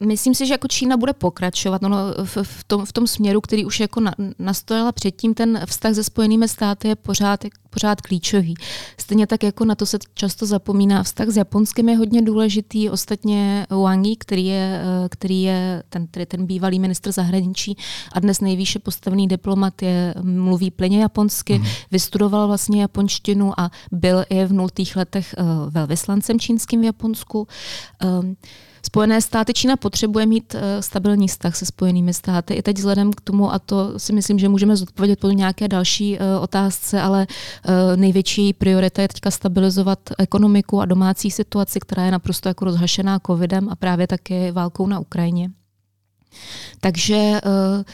Myslím 0.00 0.34
si, 0.34 0.46
že 0.46 0.54
jako 0.54 0.68
Čína 0.68 0.96
bude 0.96 1.12
pokračovat 1.12 1.82
ono 1.82 1.96
v, 2.24 2.36
v, 2.42 2.64
tom, 2.64 2.84
v 2.84 2.92
tom 2.92 3.06
směru, 3.06 3.40
který 3.40 3.64
už 3.64 3.80
jako 3.80 4.00
na, 4.00 4.14
nastojila 4.38 4.92
předtím, 4.92 5.34
ten 5.34 5.60
vztah 5.66 5.94
se 5.94 6.04
Spojenými 6.04 6.48
státy 6.48 6.88
je 6.88 6.96
pořád, 6.96 7.44
pořád 7.70 8.00
klíčový. 8.00 8.54
Stejně 8.98 9.26
tak 9.26 9.42
jako 9.42 9.64
na 9.64 9.74
to 9.74 9.86
se 9.86 9.98
často 10.14 10.46
zapomíná. 10.46 11.02
Vztah 11.02 11.28
s 11.28 11.36
Japonskem 11.36 11.88
je 11.88 11.96
hodně 11.96 12.22
důležitý. 12.22 12.90
Ostatně 12.90 13.66
Wang 13.70 14.06
Yi, 14.06 14.16
který 14.16 14.46
je, 14.46 14.82
který 15.08 15.42
je 15.42 15.82
ten, 15.88 16.06
tedy 16.06 16.26
ten 16.26 16.46
bývalý 16.46 16.78
ministr 16.78 17.12
zahraničí 17.12 17.76
a 18.12 18.20
dnes 18.20 18.40
nejvýše 18.40 18.78
postavený 18.78 19.28
diplomat, 19.28 19.82
je, 19.82 20.14
mluví 20.22 20.70
plně 20.70 21.02
japonsky, 21.02 21.58
mm. 21.58 21.64
vystudoval 21.90 22.46
vlastně 22.46 22.82
japonštinu 22.82 23.60
a 23.60 23.70
byl 23.92 24.24
i 24.30 24.44
v 24.44 24.52
nultých 24.52 24.96
letech 24.96 25.34
uh, 25.38 25.70
velvyslancem 25.70 26.40
čínským 26.40 26.80
v 26.80 26.84
Japonsku. 26.84 27.48
Um, 28.20 28.36
Spojené 28.82 29.20
státy, 29.20 29.52
Čína 29.54 29.76
potřebuje 29.76 30.26
mít 30.26 30.54
uh, 30.54 30.60
stabilní 30.80 31.28
vztah 31.28 31.56
se 31.56 31.66
Spojenými 31.66 32.14
státy. 32.14 32.54
I 32.54 32.62
teď 32.62 32.76
vzhledem 32.76 33.12
k 33.12 33.20
tomu, 33.20 33.52
a 33.52 33.58
to 33.58 33.98
si 33.98 34.12
myslím, 34.12 34.38
že 34.38 34.48
můžeme 34.48 34.76
zodpovědět 34.76 35.20
po 35.20 35.30
nějaké 35.30 35.68
další 35.68 36.18
uh, 36.18 36.42
otázce, 36.42 37.00
ale 37.00 37.26
uh, 37.26 37.96
největší 37.96 38.52
priorita 38.52 39.02
je 39.02 39.08
teďka 39.08 39.30
stabilizovat 39.30 39.98
ekonomiku 40.18 40.80
a 40.80 40.84
domácí 40.84 41.30
situaci, 41.30 41.80
která 41.80 42.04
je 42.04 42.10
naprosto 42.10 42.48
jako 42.48 42.64
rozhašená 42.64 43.18
covidem 43.26 43.68
a 43.68 43.76
právě 43.76 44.06
také 44.06 44.52
válkou 44.52 44.86
na 44.86 44.98
Ukrajině. 44.98 45.50
Takže 46.80 47.40
uh, 47.44 47.84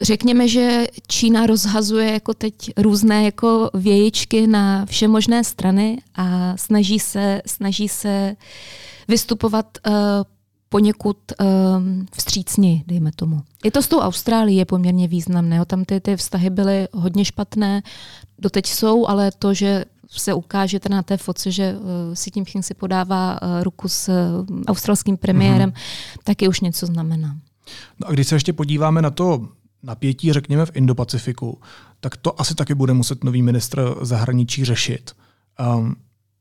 Řekněme, 0.00 0.48
že 0.48 0.86
Čína 1.06 1.46
rozhazuje 1.46 2.12
jako 2.12 2.34
teď 2.34 2.54
různé 2.76 3.24
jako 3.24 3.70
vějičky 3.74 4.46
na 4.46 4.86
vše 4.86 5.08
možné 5.08 5.44
strany 5.44 5.98
a 6.14 6.56
snaží 6.56 6.98
se, 6.98 7.42
snaží 7.46 7.88
se 7.88 8.36
vystupovat 9.08 9.78
uh, 9.86 9.94
poněkud 10.68 11.16
um, 11.40 12.06
vstřícně, 12.12 12.82
dejme 12.86 13.10
tomu. 13.16 13.42
I 13.64 13.70
to 13.70 13.82
s 13.82 13.88
tou 13.88 14.00
Austrálií 14.00 14.56
je 14.56 14.64
poměrně 14.64 15.08
významné. 15.08 15.56
Jo. 15.56 15.64
Tam 15.64 15.84
ty, 15.84 16.00
ty 16.00 16.16
vztahy 16.16 16.50
byly 16.50 16.88
hodně 16.92 17.24
špatné, 17.24 17.82
doteď 18.38 18.66
jsou, 18.66 19.06
ale 19.06 19.32
to, 19.38 19.54
že 19.54 19.84
se 20.10 20.34
ukáže 20.34 20.78
na 20.90 21.02
té 21.02 21.16
foce, 21.16 21.50
že 21.50 21.76
uh, 21.76 22.14
si 22.14 22.30
tím 22.30 22.44
si 22.60 22.74
podává 22.74 23.42
uh, 23.42 23.62
ruku 23.62 23.88
s 23.88 24.08
uh, 24.08 24.46
australským 24.66 25.16
premiérem, 25.16 25.70
mm-hmm. 25.70 26.18
taky 26.24 26.48
už 26.48 26.60
něco 26.60 26.86
znamená. 26.86 27.36
No 28.00 28.08
a 28.08 28.12
když 28.12 28.26
se 28.26 28.34
ještě 28.34 28.52
podíváme 28.52 29.02
na 29.02 29.10
to 29.10 29.48
napětí, 29.84 30.32
řekněme, 30.32 30.66
v 30.66 30.72
Indo-Pacifiku, 30.74 31.58
tak 32.00 32.16
to 32.16 32.40
asi 32.40 32.54
taky 32.54 32.74
bude 32.74 32.92
muset 32.92 33.24
nový 33.24 33.42
ministr 33.42 33.94
zahraničí 34.00 34.64
řešit. 34.64 35.12
Um, 35.76 35.96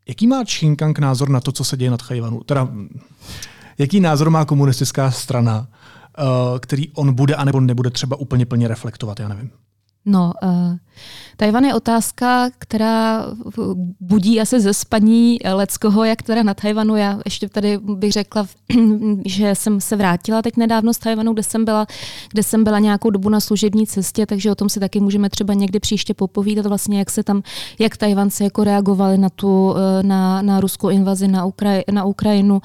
jaký 0.07 0.27
má 0.27 0.43
Kang 0.77 0.99
názor 0.99 1.29
na 1.29 1.39
to, 1.39 1.51
co 1.51 1.63
se 1.63 1.77
děje 1.77 1.91
nad 1.91 2.01
Chajvanu? 2.01 2.43
Teda, 2.43 2.69
jaký 3.77 3.99
názor 3.99 4.29
má 4.29 4.45
komunistická 4.45 5.11
strana, 5.11 5.67
uh, 6.19 6.59
který 6.59 6.89
on 6.89 7.13
bude 7.13 7.35
anebo 7.35 7.59
nebude 7.59 7.89
třeba 7.89 8.15
úplně 8.15 8.45
plně 8.45 8.67
reflektovat, 8.67 9.19
já 9.19 9.27
nevím. 9.27 9.49
No, 10.05 10.31
uh, 10.43 10.77
Tajvan 11.37 11.63
je 11.63 11.75
otázka, 11.75 12.49
která 12.59 13.25
budí 13.99 14.41
asi 14.41 14.59
ze 14.59 14.73
spaní 14.73 15.39
Leckoho, 15.53 16.03
jak 16.03 16.21
teda 16.21 16.43
na 16.43 16.53
Tajvanu. 16.53 16.95
Já 16.95 17.19
ještě 17.25 17.49
tady 17.49 17.77
bych 17.77 18.11
řekla, 18.11 18.45
že 19.25 19.55
jsem 19.55 19.81
se 19.81 19.95
vrátila 19.95 20.41
teď 20.41 20.57
nedávno 20.57 20.93
z 20.93 20.97
Tajvanu, 20.97 21.33
kde 21.33 21.43
jsem 21.43 21.65
byla, 21.65 21.85
kde 22.31 22.43
jsem 22.43 22.63
byla 22.63 22.79
nějakou 22.79 23.09
dobu 23.09 23.29
na 23.29 23.39
služební 23.39 23.87
cestě, 23.87 24.25
takže 24.25 24.51
o 24.51 24.55
tom 24.55 24.69
si 24.69 24.79
taky 24.79 24.99
můžeme 24.99 25.29
třeba 25.29 25.53
někdy 25.53 25.79
příště 25.79 26.13
popovídat, 26.13 26.65
vlastně 26.65 26.99
jak 26.99 27.11
se 27.11 27.23
tam, 27.23 27.43
jak 27.79 27.97
Tajvanci 27.97 28.43
jako 28.43 28.63
reagovali 28.63 29.17
na 29.17 29.29
tu, 29.29 29.75
eh, 29.77 30.03
na, 30.03 30.41
na 30.41 30.59
ruskou 30.59 30.89
invazi 30.89 31.27
na, 31.27 31.45
Ukraj, 31.45 31.83
na 31.91 32.05
Ukrajinu, 32.05 32.55
uh, 32.55 32.61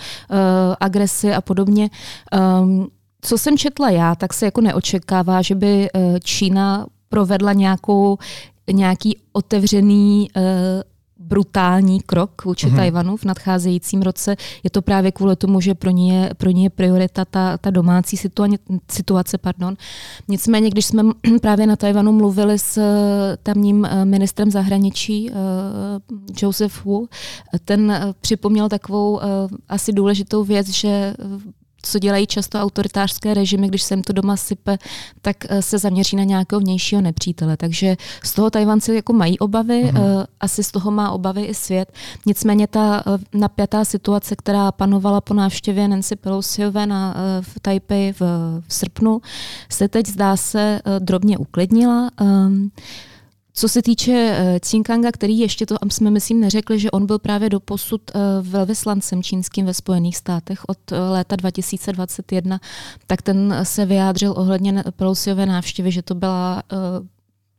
agresi 0.81 1.35
a 1.35 1.41
podobně. 1.41 1.91
Um, 2.61 2.89
co 3.21 3.39
jsem 3.39 3.59
četla 3.59 3.91
já, 3.91 4.15
tak 4.15 4.33
se 4.35 4.45
jako 4.45 4.61
neočekává, 4.61 5.43
že 5.43 5.55
by 5.55 5.89
Čína 6.25 6.87
provedla 7.09 7.53
nějakou, 7.53 8.19
nějaký 8.73 9.17
otevřený 9.33 10.29
uh, 10.37 10.43
brutální 11.29 12.01
krok 12.01 12.45
vůči 12.45 12.67
mm-hmm. 12.67 12.77
Tajvanu 12.77 13.17
v 13.17 13.25
nadcházejícím 13.25 14.03
roce. 14.03 14.37
Je 14.63 14.71
to 14.71 14.83
právě 14.83 15.13
kvůli 15.13 15.37
tomu, 15.37 15.61
že 15.61 15.75
pro 15.75 15.91
ně 15.91 16.19
je, 16.19 16.35
pro 16.35 16.51
ně 16.51 16.63
je 16.63 16.71
priorita 16.71 17.25
ta, 17.25 17.59
ta 17.59 17.71
domácí 17.71 18.17
situa- 18.17 18.59
situace. 18.91 19.39
Pardon. 19.39 19.77
Nicméně, 20.29 20.71
když 20.71 20.87
jsme 20.87 21.03
právě 21.41 21.67
na 21.67 21.77
Tajvanu 21.77 22.13
mluvili 22.13 22.59
s 22.59 22.79
eh, 22.79 23.37
tamním 23.43 23.85
eh, 23.85 24.05
ministrem 24.05 24.51
zahraničí 24.51 25.31
uh, 25.31 25.37
Joseph 26.43 26.85
Wu, 26.85 27.09
ten 27.65 28.15
připomněl 28.21 28.69
takovou 28.69 29.13
uh, 29.13 29.21
asi 29.69 29.93
důležitou 29.93 30.45
věc, 30.45 30.69
že 30.69 31.15
co 31.83 31.99
dělají 31.99 32.27
často 32.27 32.59
autoritářské 32.61 33.35
režimy, 33.35 33.69
když 33.69 33.83
se 33.83 33.95
jim 33.95 34.03
to 34.03 34.13
doma 34.13 34.37
sype, 34.37 34.79
tak 35.23 35.37
eh, 35.49 35.63
se 35.63 35.79
zaměří 35.79 36.17
na 36.17 36.25
nějakého 36.25 36.61
vnějšího 36.61 37.03
nepřítele. 37.03 37.57
Takže 37.57 37.97
z 38.25 38.33
toho 38.33 38.51
Tajvanci 38.51 38.95
jako 38.95 39.13
mají 39.13 39.39
obavy, 39.39 39.85
mm-hmm. 39.85 40.27
asi 40.41 40.65
z 40.65 40.71
toho 40.71 40.91
má 40.91 41.11
obavy 41.11 41.45
i 41.45 41.55
svět. 41.55 41.93
Nicméně 42.27 42.67
ta 42.67 43.03
eh, 43.07 43.39
napjatá 43.39 43.85
situace, 43.85 44.37
která 44.37 44.73
panovala 44.73 45.21
po 45.21 45.35
návštěvě 45.35 45.89
Nancy 45.89 46.17
Pelosiové 46.17 46.87
na, 46.87 47.15
v 47.41 47.61
Taipei 47.61 48.13
v, 48.13 48.21
v 48.69 48.75
srpnu, 48.75 49.21
se 49.69 49.89
teď 49.89 50.07
zdá 50.07 50.37
se 50.37 50.81
drobně 50.99 51.39
uklidnila. 51.39 52.11
Um, 52.21 52.71
co 53.59 53.69
se 53.69 53.83
týče 53.83 54.39
Cinkanga, 54.61 55.09
eh, 55.09 55.13
který 55.13 55.39
ještě 55.39 55.67
to 55.67 55.77
jsme 55.91 56.11
myslím 56.11 56.41
neřekli, 56.41 56.79
že 56.79 56.91
on 56.91 57.07
byl 57.07 57.19
právě 57.19 57.51
do 57.51 57.61
posud 57.61 58.03
eh, 58.11 58.19
velvyslancem 58.41 59.23
čínským 59.23 59.67
ve 59.67 59.75
Spojených 59.75 60.17
státech 60.17 60.61
od 60.69 60.93
eh, 60.93 61.01
léta 61.01 61.37
2021, 61.37 62.61
tak 63.07 63.23
ten 63.23 63.61
se 63.63 63.87
vyjádřil 63.87 64.35
ohledně 64.37 64.85
Pelosiové 64.97 65.47
návštěvy, 65.47 65.93
že 65.93 66.03
to 66.03 66.15
byla 66.15 66.63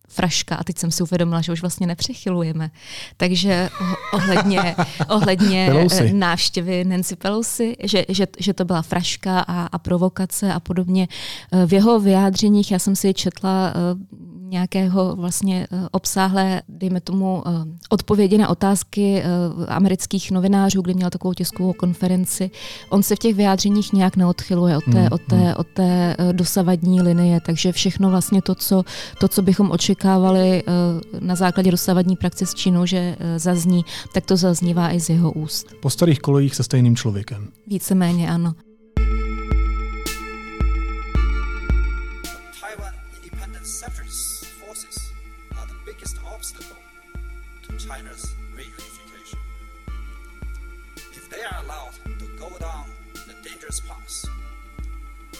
fraška 0.09 0.55
a 0.55 0.63
teď 0.63 0.77
jsem 0.77 0.91
si 0.91 1.03
uvědomila, 1.03 1.41
že 1.41 1.51
už 1.51 1.61
vlastně 1.61 1.87
nepřechylujeme. 1.87 2.71
Takže 3.17 3.69
ohledně, 4.13 4.75
ohledně 5.07 5.73
návštěvy 6.13 6.85
Nancy 6.85 7.15
Pelosi, 7.15 7.75
že, 7.83 8.05
že, 8.09 8.27
že 8.39 8.53
to 8.53 8.65
byla 8.65 8.81
fraška 8.81 9.39
a, 9.39 9.65
a 9.65 9.77
provokace 9.77 10.53
a 10.53 10.59
podobně. 10.59 11.07
V 11.65 11.73
jeho 11.73 11.99
vyjádřeních 11.99 12.71
já 12.71 12.79
jsem 12.79 12.95
si 12.95 13.13
četla 13.13 13.73
nějakého 14.49 15.15
vlastně 15.15 15.67
eh, 15.71 15.87
obsáhlé, 15.91 16.61
dejme 16.69 17.01
tomu, 17.01 17.43
eh, 17.45 17.51
odpovědi 17.89 18.37
na 18.37 18.49
otázky 18.49 19.23
eh, 19.23 19.65
amerických 19.67 20.31
novinářů, 20.31 20.81
kdy 20.81 20.93
měl 20.93 21.09
takovou 21.09 21.33
tiskovou 21.33 21.73
konferenci. 21.73 22.51
On 22.89 23.03
se 23.03 23.15
v 23.15 23.19
těch 23.19 23.35
vyjádřeních 23.35 23.93
nějak 23.93 24.15
neodchyluje 24.15 24.77
od 24.77 24.83
té, 24.83 24.99
hmm, 24.99 25.07
od 25.11 25.21
té, 25.21 25.35
hmm. 25.35 25.53
od 25.57 25.67
té 25.67 26.15
dosavadní 26.31 27.01
linie, 27.01 27.39
takže 27.45 27.71
všechno 27.71 28.09
vlastně 28.09 28.41
to, 28.41 28.55
co, 28.55 28.83
to, 29.19 29.27
co 29.27 29.41
bychom 29.41 29.71
očekávali 29.71 29.98
na 31.19 31.35
základě 31.35 31.71
dosavadní 31.71 32.15
praxe 32.15 32.45
s 32.45 32.53
Čínou, 32.53 32.85
že 32.85 33.15
zazní, 33.37 33.85
tak 34.13 34.25
to 34.25 34.37
zaznívá 34.37 34.93
i 34.93 34.99
z 34.99 35.09
jeho 35.09 35.31
úst. 35.31 35.67
Po 35.79 35.89
starých 35.89 36.19
kolejích 36.19 36.55
se 36.55 36.63
stejným 36.63 36.95
člověkem. 36.95 37.47
Víceméně 37.67 38.31
ano. 38.31 38.53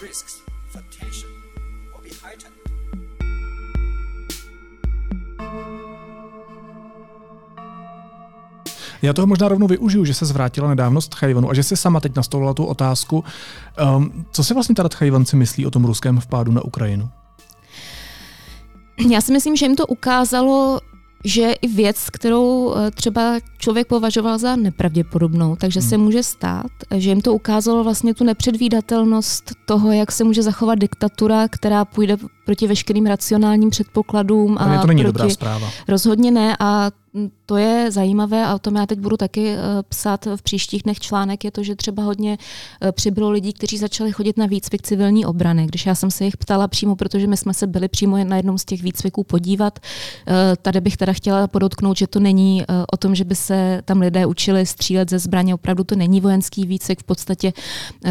risks 0.02 0.42
for 0.70 0.82
tension 0.90 1.30
will 1.92 2.02
be 2.02 2.10
heightened. 2.24 2.69
Já 9.02 9.14
toho 9.14 9.28
možná 9.28 9.48
rovnou 9.48 9.68
využiju, 9.68 10.06
že 10.06 10.14
se 10.14 10.26
zvrátila 10.26 10.70
nedávno 10.70 11.02
z 11.02 11.08
Tchajvanu 11.08 11.50
a 11.50 11.54
že 11.54 11.64
si 11.64 11.78
sama 11.78 12.00
teď 12.00 12.16
nastolila 12.16 12.54
tu 12.54 12.66
otázku. 12.66 13.24
Um, 13.98 14.26
co 14.32 14.44
si 14.44 14.54
vlastně 14.54 14.76
teda 14.76 14.90
Tchajvanci 14.90 15.36
myslí 15.36 15.66
o 15.66 15.72
tom 15.72 15.86
ruském 15.86 16.20
vpádu 16.20 16.52
na 16.52 16.66
Ukrajinu? 16.66 17.10
Já 19.10 19.22
si 19.22 19.32
myslím, 19.32 19.56
že 19.56 19.66
jim 19.66 19.76
to 19.76 19.88
ukázalo, 19.88 20.80
že 21.24 21.52
i 21.52 21.68
věc, 21.68 22.10
kterou 22.10 22.76
eh, 22.76 22.92
třeba 22.92 23.40
člověk 23.58 23.88
považoval 23.88 24.38
za 24.38 24.56
nepravděpodobnou, 24.56 25.56
takže 25.56 25.80
hmm. 25.80 25.90
se 25.90 25.98
může 25.98 26.24
stát, 26.24 26.72
že 26.96 27.10
jim 27.10 27.22
to 27.22 27.34
ukázalo 27.34 27.84
vlastně 27.84 28.14
tu 28.14 28.24
nepředvídatelnost 28.24 29.52
toho, 29.66 29.92
jak 29.92 30.12
se 30.12 30.24
může 30.24 30.44
zachovat 30.44 30.80
diktatura, 30.80 31.48
která 31.48 31.86
půjde 31.86 32.18
proti 32.46 32.68
veškerým 32.68 33.06
racionálním 33.06 33.70
předpokladům. 33.70 34.58
A 34.58 34.82
to 34.82 34.88
není 34.88 35.02
proti... 35.02 35.14
dobrá 35.14 35.30
zpráva. 35.30 35.70
Rozhodně 35.88 36.32
ne 36.32 36.58
a 36.60 36.92
to 37.46 37.58
je 37.58 37.92
zajímavé 37.92 38.46
a 38.46 38.56
o 38.56 38.60
tom 38.60 38.76
já 38.76 38.86
teď 38.86 39.00
budu 39.00 39.18
taky 39.18 39.54
uh, 39.54 39.60
psát 39.90 40.26
v 40.36 40.42
příštích 40.42 40.84
dnech 40.84 41.00
článek, 41.00 41.44
je 41.44 41.52
to, 41.52 41.64
že 41.64 41.76
třeba 41.76 42.04
hodně 42.04 42.38
uh, 42.84 42.92
přibylo 42.92 43.30
lidí, 43.30 43.54
kteří 43.54 43.78
začali 43.78 44.12
chodit 44.12 44.38
na 44.38 44.46
výcvik 44.46 44.82
civilní 44.82 45.26
obrany. 45.26 45.66
Když 45.66 45.86
já 45.86 45.96
jsem 45.96 46.12
se 46.12 46.26
jich 46.26 46.38
ptala 46.38 46.68
přímo, 46.68 46.96
protože 46.96 47.28
my 47.28 47.38
jsme 47.38 47.54
se 47.54 47.68
byli 47.68 47.88
přímo 47.88 48.24
na 48.24 48.38
jednom 48.38 48.58
z 48.58 48.66
těch 48.66 48.84
výcviků 48.84 49.24
podívat, 49.24 49.80
uh, 49.80 50.34
tady 50.62 50.82
bych 50.82 50.98
teda 50.98 51.14
chtěla 51.14 51.48
podotknout, 51.48 51.98
že 51.98 52.08
to 52.08 52.20
není 52.20 52.64
o 52.94 52.98
tom, 52.98 53.16
že 53.16 53.24
by 53.24 53.36
se 53.36 53.82
tam 53.86 54.00
lidé 54.00 54.26
učili 54.26 54.66
střílet 54.66 55.10
ze 55.10 55.20
zbraně, 55.20 55.54
opravdu 55.54 55.84
to 55.84 55.96
není 55.96 56.22
vojenský 56.22 56.66
výcvik, 56.66 57.00
v 57.00 57.04
podstatě 57.04 57.54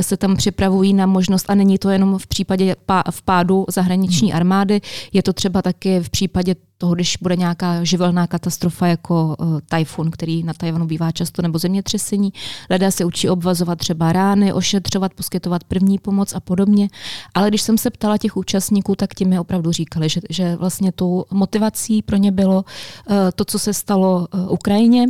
se 0.01 0.17
tam 0.17 0.37
připravují 0.37 0.95
na 0.95 1.07
možnost 1.07 1.51
a 1.51 1.55
není 1.55 1.79
to 1.79 1.91
jenom 1.91 2.19
v 2.19 2.27
případě 2.27 2.77
v 3.11 3.23
pádu 3.23 3.67
zahraniční 3.69 4.33
armády, 4.33 4.81
je 5.13 5.23
to 5.23 5.33
třeba 5.33 5.63
taky 5.63 6.01
v 6.01 6.11
případě 6.11 6.55
toho, 6.79 6.95
když 6.95 7.17
bude 7.23 7.37
nějaká 7.37 7.85
živelná 7.85 8.27
katastrofa 8.27 8.87
jako 8.87 9.37
uh, 9.39 9.61
tajfun, 9.69 10.11
který 10.11 10.43
na 10.43 10.55
Tajvanu 10.55 10.87
bývá 10.87 11.13
často, 11.13 11.43
nebo 11.43 11.59
zemětřesení. 11.59 12.33
Lidé 12.71 12.93
se 12.93 13.05
učí 13.05 13.29
obvazovat 13.29 13.79
třeba 13.79 14.13
rány, 14.13 14.53
ošetřovat, 14.53 15.15
poskytovat 15.15 15.65
první 15.65 15.99
pomoc 15.99 16.35
a 16.35 16.41
podobně. 16.41 16.89
Ale 17.35 17.49
když 17.49 17.63
jsem 17.63 17.79
se 17.79 17.91
ptala 17.91 18.19
těch 18.19 18.37
účastníků, 18.37 18.97
tak 18.97 19.15
ti 19.15 19.25
mi 19.25 19.39
opravdu 19.39 19.73
říkali, 19.73 20.09
že, 20.09 20.21
že 20.31 20.57
vlastně 20.57 20.93
tou 20.93 21.25
motivací 21.31 22.03
pro 22.03 22.17
ně 22.17 22.33
bylo 22.33 22.57
uh, 22.57 23.17
to, 23.35 23.45
co 23.45 23.59
se 23.59 23.75
stalo 23.75 24.27
uh, 24.35 24.53
Ukrajině, 24.53 25.07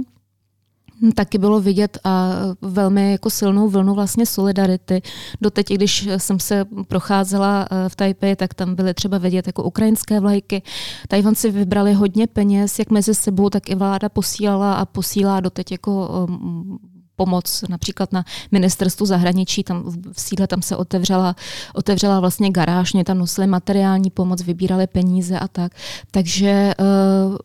taky 1.15 1.39
bylo 1.39 1.61
vidět 1.61 1.99
a 2.05 2.33
velmi 2.63 3.13
jako 3.13 3.31
silnou 3.31 3.69
vlnu 3.69 3.95
vlastně 3.95 4.27
solidarity. 4.27 5.03
Doteď, 5.41 5.69
když 5.69 6.09
jsem 6.17 6.41
se 6.41 6.65
procházela 6.89 7.67
eh, 7.71 7.89
v 7.89 7.97
Taipei, 7.97 8.37
tak 8.37 8.55
tam 8.55 8.75
byly 8.75 8.95
třeba 8.95 9.19
vidět 9.19 9.47
jako 9.47 9.63
ukrajinské 9.63 10.21
vlajky. 10.21 10.63
Tajvanci 11.09 11.51
vybrali 11.51 11.93
hodně 11.93 12.27
peněz, 12.27 12.79
jak 12.79 12.91
mezi 12.91 13.15
sebou, 13.15 13.51
tak 13.51 13.71
i 13.71 13.75
vláda 13.75 14.09
posílala 14.09 14.75
a 14.75 14.85
posílá 14.85 15.41
doteď 15.41 15.73
jako 15.73 16.25
um, 16.29 16.79
pomoc 17.17 17.65
například 17.69 18.13
na 18.13 18.25
ministerstvu 18.53 19.07
zahraničí, 19.07 19.65
tam 19.65 19.83
v 20.13 20.21
sídle 20.21 20.47
tam 20.47 20.63
se 20.63 20.77
otevřela, 20.77 21.37
otevřela 21.75 22.21
vlastně 22.21 22.51
garáž, 22.51 22.93
mě 22.93 23.05
tam 23.05 23.19
nosili 23.19 23.47
materiální 23.47 24.11
pomoc, 24.11 24.43
vybírali 24.43 24.87
peníze 24.87 25.39
a 25.39 25.49
tak. 25.49 25.73
Takže 26.11 26.75
uh, 26.79 27.37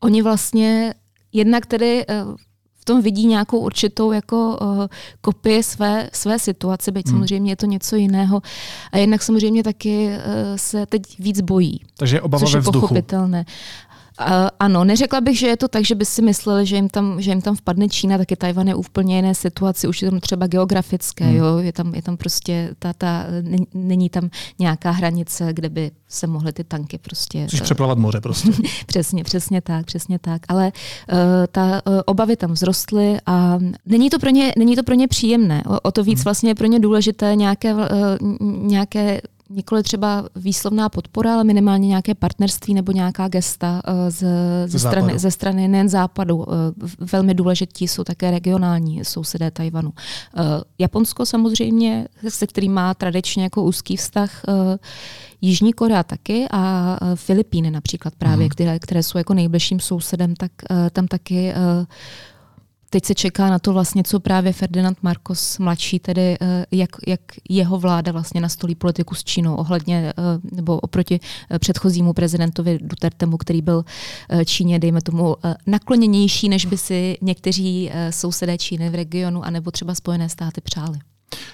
oni 0.00 0.22
vlastně 0.22 0.94
jednak 1.32 1.66
tedy 1.66 2.06
uh, 2.06 2.34
tom 2.86 3.02
vidí 3.02 3.26
nějakou 3.26 3.58
určitou 3.58 4.12
jako 4.12 4.58
uh, 4.60 4.86
kopii 5.20 5.62
své, 5.62 6.10
své 6.12 6.38
situace, 6.38 6.92
byť 6.92 7.06
hmm. 7.06 7.14
samozřejmě 7.14 7.52
je 7.52 7.56
to 7.56 7.66
něco 7.66 7.96
jiného. 7.96 8.42
A 8.92 8.98
jednak 8.98 9.22
samozřejmě 9.22 9.62
taky 9.62 10.08
uh, 10.08 10.12
se 10.56 10.86
teď 10.86 11.02
víc 11.18 11.40
bojí. 11.40 11.80
Takže 11.98 12.20
obava 12.20 12.40
což 12.40 12.54
ve 12.54 12.56
je 12.56 12.60
vzduchu. 12.60 12.80
pochopitelné. 12.80 13.44
Uh, 14.20 14.26
ano, 14.60 14.84
neřekla 14.84 15.20
bych, 15.20 15.38
že 15.38 15.46
je 15.46 15.56
to 15.56 15.68
tak, 15.68 15.84
že 15.84 15.94
by 15.94 16.04
si 16.04 16.22
mysleli, 16.22 16.66
že 16.66 16.76
jim 16.76 16.88
tam, 16.88 17.20
že 17.20 17.30
jim 17.30 17.40
tam 17.40 17.56
vpadne 17.56 17.88
Čína, 17.88 18.18
taky 18.18 18.36
Tajvan 18.36 18.68
je 18.68 18.74
úplně 18.74 19.16
jiné 19.16 19.34
situaci, 19.34 19.88
už 19.88 20.02
je 20.02 20.10
tam 20.10 20.20
třeba 20.20 20.46
geografické, 20.46 21.24
hmm. 21.24 21.36
jo, 21.36 21.58
je 21.58 21.72
tam, 21.72 21.94
je 21.94 22.02
tam 22.02 22.16
prostě, 22.16 22.70
ta, 22.78 22.92
ta, 22.92 23.24
není 23.74 24.10
tam 24.10 24.30
nějaká 24.58 24.90
hranice, 24.90 25.52
kde 25.52 25.68
by 25.68 25.90
se 26.08 26.26
mohly 26.26 26.52
ty 26.52 26.64
tanky 26.64 26.98
prostě... 26.98 27.46
Což 27.50 27.60
přeplavat 27.60 27.98
moře 27.98 28.20
prostě. 28.20 28.50
přesně, 28.86 29.24
přesně 29.24 29.60
tak, 29.60 29.86
přesně 29.86 30.18
tak, 30.18 30.42
ale 30.48 30.72
uh, 31.12 31.18
ta 31.50 31.82
uh, 31.86 32.00
obavy 32.06 32.36
tam 32.36 32.54
vzrostly 32.54 33.16
a 33.26 33.58
není 33.86 34.10
to 34.10 34.18
pro 34.18 34.30
ně, 34.30 34.52
není 34.58 34.76
to 34.76 34.82
pro 34.82 34.94
ně 34.94 35.08
příjemné, 35.08 35.62
o, 35.66 35.80
o 35.80 35.92
to 35.92 36.04
víc 36.04 36.18
hmm. 36.18 36.24
vlastně 36.24 36.50
je 36.50 36.54
pro 36.54 36.66
ně 36.66 36.80
důležité 36.80 37.36
nějaké, 37.36 37.74
uh, 37.74 37.80
nějaké 38.42 39.20
nikoli 39.50 39.82
třeba 39.82 40.28
výslovná 40.36 40.88
podpora, 40.88 41.34
ale 41.34 41.44
minimálně 41.44 41.88
nějaké 41.88 42.14
partnerství 42.14 42.74
nebo 42.74 42.92
nějaká 42.92 43.28
gesta 43.28 43.82
uh, 43.88 43.94
z, 44.08 44.24
ze, 44.66 44.78
strany, 44.78 45.18
ze 45.18 45.30
strany 45.30 45.68
nejen 45.68 45.88
západu. 45.88 46.36
Uh, 46.36 46.44
velmi 46.98 47.34
důležití 47.34 47.88
jsou 47.88 48.04
také 48.04 48.30
regionální 48.30 49.04
sousedé 49.04 49.50
Tajvanu. 49.50 49.90
Uh, 49.90 50.44
Japonsko 50.78 51.26
samozřejmě, 51.26 52.08
se 52.28 52.46
kterým 52.46 52.72
má 52.72 52.94
tradičně 52.94 53.42
jako 53.42 53.62
úzký 53.62 53.96
vztah, 53.96 54.42
Jižní 55.40 55.72
Korea 55.72 56.02
taky 56.02 56.46
a 56.50 56.98
Filipíny 57.14 57.70
například 57.70 58.14
právě, 58.14 58.44
mm. 58.44 58.48
které, 58.48 58.78
které 58.78 59.02
jsou 59.02 59.18
jako 59.18 59.34
nejbližším 59.34 59.80
sousedem, 59.80 60.36
tak 60.36 60.50
tam 60.92 61.06
taky 61.06 61.52
Teď 62.96 63.04
se 63.04 63.14
čeká 63.14 63.50
na 63.50 63.58
to 63.58 63.72
vlastně, 63.72 64.02
co 64.02 64.20
právě 64.20 64.52
Ferdinand 64.52 65.02
Marcos 65.02 65.58
mladší, 65.58 65.98
tedy 65.98 66.36
eh, 66.40 66.66
jak, 66.70 66.90
jak 67.06 67.20
jeho 67.48 67.78
vláda 67.78 68.12
vlastně 68.12 68.40
nastolí 68.40 68.74
politiku 68.74 69.14
s 69.14 69.24
Čínou 69.24 69.54
ohledně 69.54 70.12
eh, 70.18 70.22
nebo 70.52 70.78
oproti 70.78 71.20
eh, 71.50 71.58
předchozímu 71.58 72.12
prezidentovi 72.12 72.78
Dutertemu, 72.82 73.36
který 73.36 73.62
byl 73.62 73.84
Číně, 74.44 74.78
dejme 74.78 75.00
tomu, 75.00 75.36
nakloněnější, 75.66 76.48
než 76.48 76.66
by 76.66 76.78
si 76.78 77.18
někteří 77.20 77.90
sousedé 78.10 78.58
Číny 78.58 78.90
v 78.90 78.94
regionu 78.94 79.44
anebo 79.44 79.70
třeba 79.70 79.94
Spojené 79.94 80.28
státy 80.28 80.60
přáli. 80.60 80.98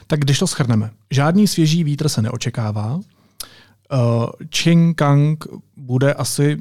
Tak 0.07 0.21
když 0.21 0.39
to 0.39 0.47
schrneme, 0.47 0.91
žádný 1.11 1.49
svěží 1.49 1.85
vítr 1.85 2.09
se 2.09 2.23
neočekává. 2.23 3.01
Ching 4.57 4.97
Kang 4.97 5.45
bude 5.77 6.15
asi 6.15 6.59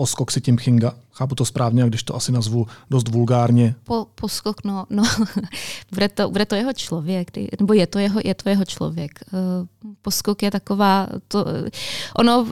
poskok 0.00 0.30
si 0.30 0.40
tím 0.40 0.58
Chinga. 0.58 0.92
Chápu 1.12 1.34
to 1.34 1.44
správně, 1.44 1.84
když 1.86 2.02
to 2.02 2.16
asi 2.16 2.32
nazvu 2.32 2.66
dost 2.90 3.08
vulgárně. 3.08 3.74
Po, 3.84 4.06
poskok, 4.14 4.64
no, 4.64 4.86
no 4.90 5.02
bude, 5.92 6.08
to, 6.08 6.30
bude 6.30 6.46
to 6.46 6.54
jeho 6.54 6.72
člověk, 6.72 7.30
nebo 7.60 7.72
je 7.72 7.86
to 7.86 7.98
jeho, 7.98 8.20
je 8.24 8.34
to 8.34 8.48
jeho 8.48 8.64
člověk. 8.64 9.10
Eh, 9.28 9.66
poskok 10.02 10.42
je 10.42 10.50
taková, 10.50 11.08
to, 11.28 11.44
ono, 12.16 12.46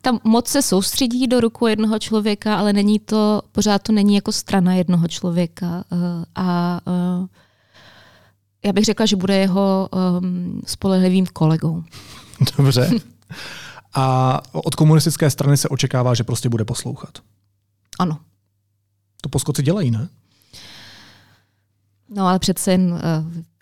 tam 0.00 0.18
moc 0.24 0.48
se 0.48 0.62
soustředí 0.62 1.26
do 1.26 1.40
ruku 1.40 1.66
jednoho 1.66 1.98
člověka, 1.98 2.56
ale 2.56 2.72
není 2.72 2.98
to, 2.98 3.42
pořád 3.52 3.82
to 3.82 3.92
není 3.92 4.14
jako 4.14 4.32
strana 4.32 4.74
jednoho 4.74 5.08
člověka. 5.08 5.84
Eh, 5.92 6.24
a 6.34 6.80
eh, 6.86 7.26
já 8.64 8.72
bych 8.72 8.84
řekla, 8.84 9.06
že 9.06 9.16
bude 9.16 9.36
jeho 9.36 9.88
um, 9.92 10.60
spolehlivým 10.66 11.26
kolegou. 11.26 11.82
Dobře. 12.56 12.90
A 13.94 14.40
od 14.52 14.74
komunistické 14.74 15.30
strany 15.30 15.56
se 15.56 15.68
očekává, 15.68 16.14
že 16.14 16.24
prostě 16.24 16.48
bude 16.48 16.64
poslouchat. 16.64 17.18
Ano. 17.98 18.18
To 19.20 19.28
poskoci 19.28 19.62
dělají, 19.62 19.90
ne? 19.90 20.08
No 22.08 22.26
ale 22.26 22.38
přece 22.38 22.70
jen 22.72 22.92
uh, 22.92 22.98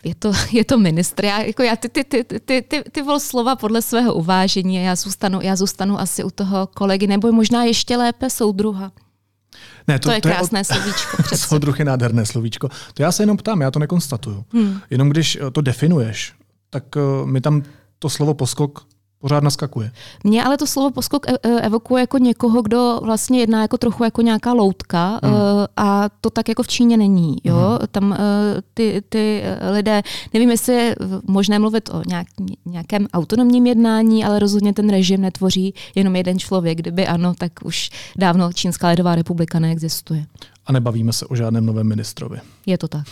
je 0.03 0.15
to, 0.15 0.31
je 0.51 0.65
to 0.65 0.77
ministr. 0.77 1.25
Já, 1.25 1.41
jako 1.41 1.63
já 1.63 1.75
ty, 1.75 1.89
ty, 1.89 2.03
ty, 2.03 2.23
ty, 2.23 2.61
ty, 2.61 2.83
ty 2.91 3.01
vol 3.01 3.19
slova 3.19 3.55
podle 3.55 3.81
svého 3.81 4.13
uvážení 4.13 4.75
já 4.75 4.95
zůstanu, 4.95 5.41
já 5.41 5.55
zůstanu 5.55 5.99
asi 5.99 6.23
u 6.23 6.29
toho 6.29 6.67
kolegy, 6.67 7.07
nebo 7.07 7.31
možná 7.31 7.63
ještě 7.63 7.97
lépe 7.97 8.29
soudruha. 8.29 8.91
Ne, 9.87 9.99
to, 9.99 10.09
to 10.09 10.13
je 10.13 10.21
to 10.21 10.29
krásné 10.29 10.59
je, 10.59 10.63
slovíčko. 10.63 11.17
Soudruh 11.35 11.79
je 11.79 11.85
nádherné 11.85 12.25
slovíčko. 12.25 12.69
To 12.93 13.03
já 13.03 13.11
se 13.11 13.23
jenom 13.23 13.37
ptám, 13.37 13.61
já 13.61 13.71
to 13.71 13.79
nekonstatuju. 13.79 14.45
Hmm. 14.53 14.79
Jenom 14.89 15.09
když 15.09 15.37
to 15.51 15.61
definuješ, 15.61 16.33
tak 16.69 16.83
uh, 16.95 17.27
mi 17.27 17.41
tam 17.41 17.63
to 17.99 18.09
slovo 18.09 18.33
poskok 18.33 18.85
pořád 19.23 19.43
naskakuje. 19.43 19.91
Mně 20.23 20.43
ale 20.43 20.57
to 20.57 20.67
slovo 20.67 20.91
poskok 20.91 21.29
e, 21.29 21.33
e, 21.43 21.61
evokuje 21.61 22.01
jako 22.01 22.17
někoho, 22.17 22.61
kdo 22.61 22.99
vlastně 23.03 23.39
jedná 23.39 23.61
jako 23.61 23.77
trochu 23.77 24.03
jako 24.03 24.21
nějaká 24.21 24.53
loutka 24.53 25.19
hmm. 25.23 25.35
a 25.77 26.09
to 26.21 26.29
tak 26.29 26.49
jako 26.49 26.63
v 26.63 26.67
Číně 26.67 26.97
není. 26.97 27.35
Jo? 27.43 27.55
Hmm. 27.55 27.87
Tam 27.91 28.17
ty, 28.73 29.03
ty 29.09 29.43
lidé, 29.71 30.01
nevím, 30.33 30.49
jestli 30.51 30.73
je 30.73 30.95
možné 31.27 31.59
mluvit 31.59 31.89
o 31.89 32.01
nějak, 32.07 32.27
nějakém 32.65 33.07
autonomním 33.13 33.67
jednání, 33.67 34.25
ale 34.25 34.39
rozhodně 34.39 34.73
ten 34.73 34.89
režim 34.89 35.21
netvoří 35.21 35.73
jenom 35.95 36.15
jeden 36.15 36.39
člověk. 36.39 36.77
Kdyby 36.77 37.07
ano, 37.07 37.33
tak 37.37 37.51
už 37.63 37.89
dávno 38.17 38.53
Čínská 38.53 38.87
lidová 38.87 39.15
republika 39.15 39.59
neexistuje 39.59 40.25
a 40.65 40.71
nebavíme 40.71 41.13
se 41.13 41.25
o 41.25 41.35
žádném 41.35 41.65
novém 41.65 41.87
ministrovi. 41.87 42.39
Je 42.65 42.77
to 42.77 42.87
tak. 42.87 43.05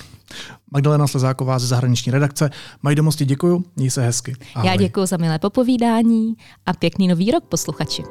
Magdalena 0.72 1.08
Slezáková 1.08 1.60
ze 1.60 1.68
zahraniční 1.68 2.12
redakce. 2.12 2.50
Mají 2.82 2.96
domosti 2.96 3.26
děkuju, 3.26 3.64
měj 3.76 3.90
se 3.90 4.02
hezky. 4.02 4.36
Ahoj. 4.56 4.70
Já 4.70 4.76
děkuji 4.76 5.06
za 5.06 5.18
milé 5.18 5.40
popovídání 5.40 6.36
a 6.66 6.74
pěkný 6.74 7.08
nový 7.08 7.32
rok 7.32 7.44
posluchači. 7.44 8.04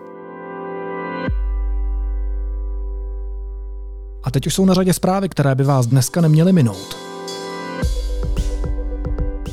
A 4.23 4.31
teď 4.31 4.47
už 4.47 4.55
jsou 4.55 4.65
na 4.65 4.75
řadě 4.75 4.93
zprávy, 4.93 5.29
které 5.29 5.55
by 5.55 5.65
vás 5.65 5.87
dneska 5.87 6.21
neměly 6.21 6.53
minout. 6.53 6.97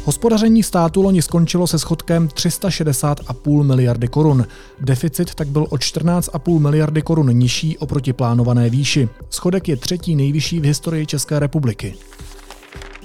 Hospodaření 0.07 0.63
státu 0.63 1.01
loni 1.01 1.21
skončilo 1.21 1.67
se 1.67 1.79
schodkem 1.79 2.27
360,5 2.27 3.63
miliardy 3.63 4.07
korun. 4.07 4.45
Deficit 4.81 5.35
tak 5.35 5.47
byl 5.47 5.63
o 5.69 5.75
14,5 5.75 6.59
miliardy 6.59 7.01
korun 7.01 7.29
nižší 7.29 7.77
oproti 7.77 8.13
plánované 8.13 8.69
výši. 8.69 9.09
Schodek 9.29 9.67
je 9.67 9.77
třetí 9.77 10.15
nejvyšší 10.15 10.59
v 10.59 10.63
historii 10.63 11.05
České 11.05 11.39
republiky. 11.39 11.95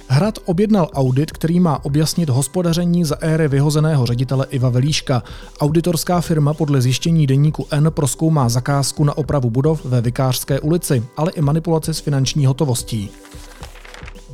Hrad 0.09 0.39
objednal 0.45 0.89
audit, 0.95 1.33
který 1.33 1.61
má 1.61 1.85
objasnit 1.85 2.29
hospodaření 2.29 3.05
za 3.05 3.17
éry 3.21 3.49
vyhozeného 3.49 4.07
ředitele 4.07 4.47
Iva 4.51 4.69
Velíška. 4.69 5.23
Auditorská 5.61 6.21
firma 6.21 6.55
podle 6.55 6.83
zjištění 6.83 7.27
deníku 7.27 7.67
N 7.71 7.91
proskoumá 7.91 8.49
zakázku 8.49 9.05
na 9.05 9.17
opravu 9.17 9.51
budov 9.51 9.85
ve 9.85 10.01
Vikářské 10.01 10.61
ulici, 10.61 11.05
ale 11.17 11.33
i 11.33 11.41
manipulaci 11.41 11.95
s 11.95 12.01
finanční 12.01 12.47
hotovostí. 12.47 13.11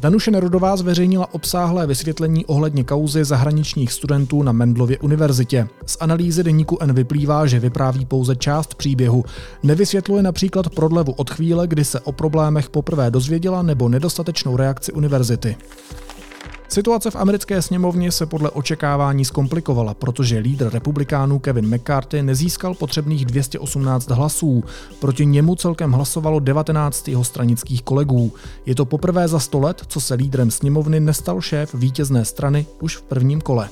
Danuše 0.00 0.30
Nerudová 0.30 0.76
zveřejnila 0.76 1.34
obsáhlé 1.34 1.86
vysvětlení 1.86 2.46
ohledně 2.46 2.84
kauzy 2.84 3.24
zahraničních 3.24 3.92
studentů 3.92 4.42
na 4.42 4.52
Mendlově 4.52 4.98
univerzitě. 4.98 5.68
Z 5.86 5.96
analýzy 6.00 6.42
deníku 6.42 6.78
N 6.80 6.92
vyplývá, 6.92 7.46
že 7.46 7.60
vypráví 7.60 8.06
pouze 8.06 8.36
část 8.36 8.74
příběhu. 8.74 9.24
Nevysvětluje 9.62 10.22
například 10.22 10.68
prodlevu 10.70 11.12
od 11.12 11.30
chvíle, 11.30 11.66
kdy 11.66 11.84
se 11.84 12.00
o 12.00 12.12
problémech 12.12 12.70
poprvé 12.70 13.10
dozvěděla 13.10 13.62
nebo 13.62 13.88
nedostatečnou 13.88 14.56
reakci 14.56 14.92
univerzity. 14.92 15.56
Situace 16.70 17.10
v 17.10 17.16
americké 17.16 17.62
sněmovně 17.62 18.12
se 18.12 18.26
podle 18.26 18.50
očekávání 18.50 19.24
zkomplikovala, 19.24 19.94
protože 19.94 20.38
lídr 20.38 20.70
republikánů 20.72 21.38
Kevin 21.38 21.74
McCarthy 21.74 22.22
nezískal 22.22 22.74
potřebných 22.74 23.26
218 23.26 24.10
hlasů. 24.10 24.64
Proti 25.00 25.26
němu 25.26 25.54
celkem 25.54 25.92
hlasovalo 25.92 26.40
19 26.40 27.08
jeho 27.08 27.24
stranických 27.24 27.82
kolegů. 27.82 28.32
Je 28.66 28.74
to 28.74 28.84
poprvé 28.84 29.28
za 29.28 29.38
100 29.38 29.60
let, 29.60 29.82
co 29.86 30.00
se 30.00 30.14
lídrem 30.14 30.50
sněmovny 30.50 31.00
nestal 31.00 31.40
šéf 31.40 31.74
vítězné 31.74 32.24
strany 32.24 32.66
už 32.80 32.96
v 32.96 33.02
prvním 33.02 33.40
kole. 33.40 33.68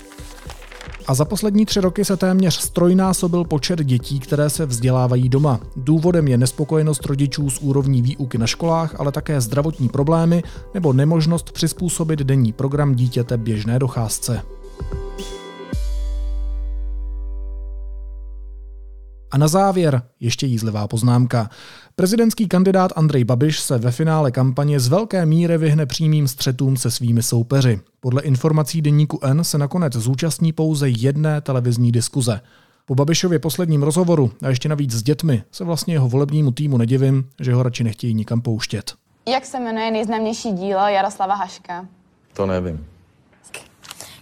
A 1.06 1.14
za 1.14 1.24
poslední 1.24 1.66
tři 1.66 1.80
roky 1.80 2.04
se 2.04 2.16
téměř 2.16 2.54
strojnásobil 2.54 3.44
počet 3.44 3.84
dětí, 3.84 4.20
které 4.20 4.50
se 4.50 4.66
vzdělávají 4.66 5.28
doma. 5.28 5.60
Důvodem 5.76 6.28
je 6.28 6.38
nespokojenost 6.38 7.06
rodičů 7.06 7.50
s 7.50 7.58
úrovní 7.58 8.02
výuky 8.02 8.38
na 8.38 8.46
školách, 8.46 9.00
ale 9.00 9.12
také 9.12 9.40
zdravotní 9.40 9.88
problémy 9.88 10.42
nebo 10.74 10.92
nemožnost 10.92 11.52
přizpůsobit 11.52 12.20
denní 12.20 12.52
program 12.52 12.94
dítěte 12.94 13.36
běžné 13.36 13.78
docházce. 13.78 14.42
A 19.30 19.38
na 19.38 19.48
závěr 19.48 20.02
ještě 20.20 20.46
jízlivá 20.46 20.88
poznámka. 20.88 21.50
Prezidentský 22.00 22.48
kandidát 22.48 22.92
Andrej 22.96 23.24
Babiš 23.24 23.60
se 23.60 23.78
ve 23.78 23.90
finále 23.90 24.30
kampaně 24.30 24.80
z 24.80 24.88
velké 24.88 25.26
míry 25.26 25.58
vyhne 25.58 25.86
přímým 25.86 26.28
střetům 26.28 26.76
se 26.76 26.90
svými 26.90 27.22
soupeři. 27.22 27.80
Podle 28.00 28.22
informací 28.22 28.82
deníku 28.82 29.20
N 29.22 29.44
se 29.44 29.58
nakonec 29.58 29.92
zúčastní 29.92 30.52
pouze 30.52 30.88
jedné 30.88 31.40
televizní 31.40 31.92
diskuze. 31.92 32.40
Po 32.86 32.94
Babišově 32.94 33.38
posledním 33.38 33.82
rozhovoru 33.82 34.30
a 34.42 34.48
ještě 34.48 34.68
navíc 34.68 34.92
s 34.92 35.02
dětmi 35.02 35.42
se 35.52 35.64
vlastně 35.64 35.94
jeho 35.94 36.08
volebnímu 36.08 36.50
týmu 36.50 36.76
nedivím, 36.76 37.28
že 37.40 37.54
ho 37.54 37.62
radši 37.62 37.84
nechtějí 37.84 38.14
nikam 38.14 38.40
pouštět. 38.40 38.92
Jak 39.28 39.46
se 39.46 39.60
jmenuje 39.60 39.90
nejznámější 39.90 40.52
dílo 40.52 40.88
Jaroslava 40.88 41.34
Haška? 41.34 41.86
To 42.32 42.46
nevím. 42.46 42.86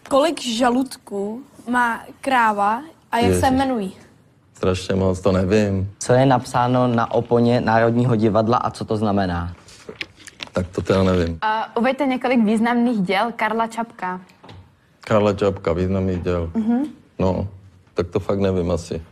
Kolik 0.09 0.43
žaludků 0.43 1.43
má 1.71 2.05
kráva 2.21 2.83
a 3.13 3.19
jak 3.19 3.31
se 3.31 3.47
Ježiš. 3.47 3.51
jmenují? 3.51 3.93
Strašně 4.55 4.95
moc, 4.95 5.21
to 5.21 5.33
nevím. 5.33 5.91
Co 5.99 6.13
je 6.13 6.27
napsáno 6.27 6.87
na 6.87 7.11
oponě 7.11 7.61
Národního 7.61 8.17
divadla 8.17 8.57
a 8.57 8.71
co 8.71 8.85
to 8.85 8.97
znamená? 8.97 9.55
Tak 10.53 10.67
to 10.69 10.83
teda 10.83 11.03
nevím. 11.03 11.31
Uh, 11.33 11.83
uveďte 11.83 12.07
několik 12.07 12.45
významných 12.45 12.99
děl 13.03 13.33
Karla 13.37 13.67
Čapka. 13.67 14.21
Karla 15.01 15.33
Čapka, 15.33 15.73
významný 15.73 16.19
děl. 16.21 16.51
No, 17.19 17.49
tak 17.95 18.09
to 18.09 18.21
fakt 18.21 18.39
nevím 18.41 18.71
asi. 18.71 19.03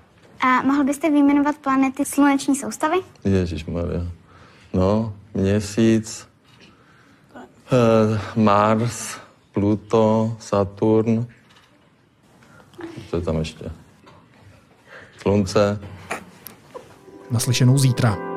A 0.40 0.62
mohl 0.62 0.84
byste 0.84 1.10
vyjmenovat 1.10 1.56
planety 1.56 2.04
sluneční 2.04 2.56
soustavy? 2.56 2.96
Ježíš 3.24 3.64
Maria. 3.66 4.02
No, 4.74 5.14
měsíc, 5.34 6.28
eh, 7.36 8.20
Mars, 8.36 9.16
Pluto, 9.52 10.36
Saturn. 10.38 11.26
Co 13.10 13.16
je 13.16 13.22
tam 13.22 13.36
ještě? 13.36 13.70
Slunce. 15.22 15.80
Naslyšenou 17.30 17.78
zítra. 17.78 18.31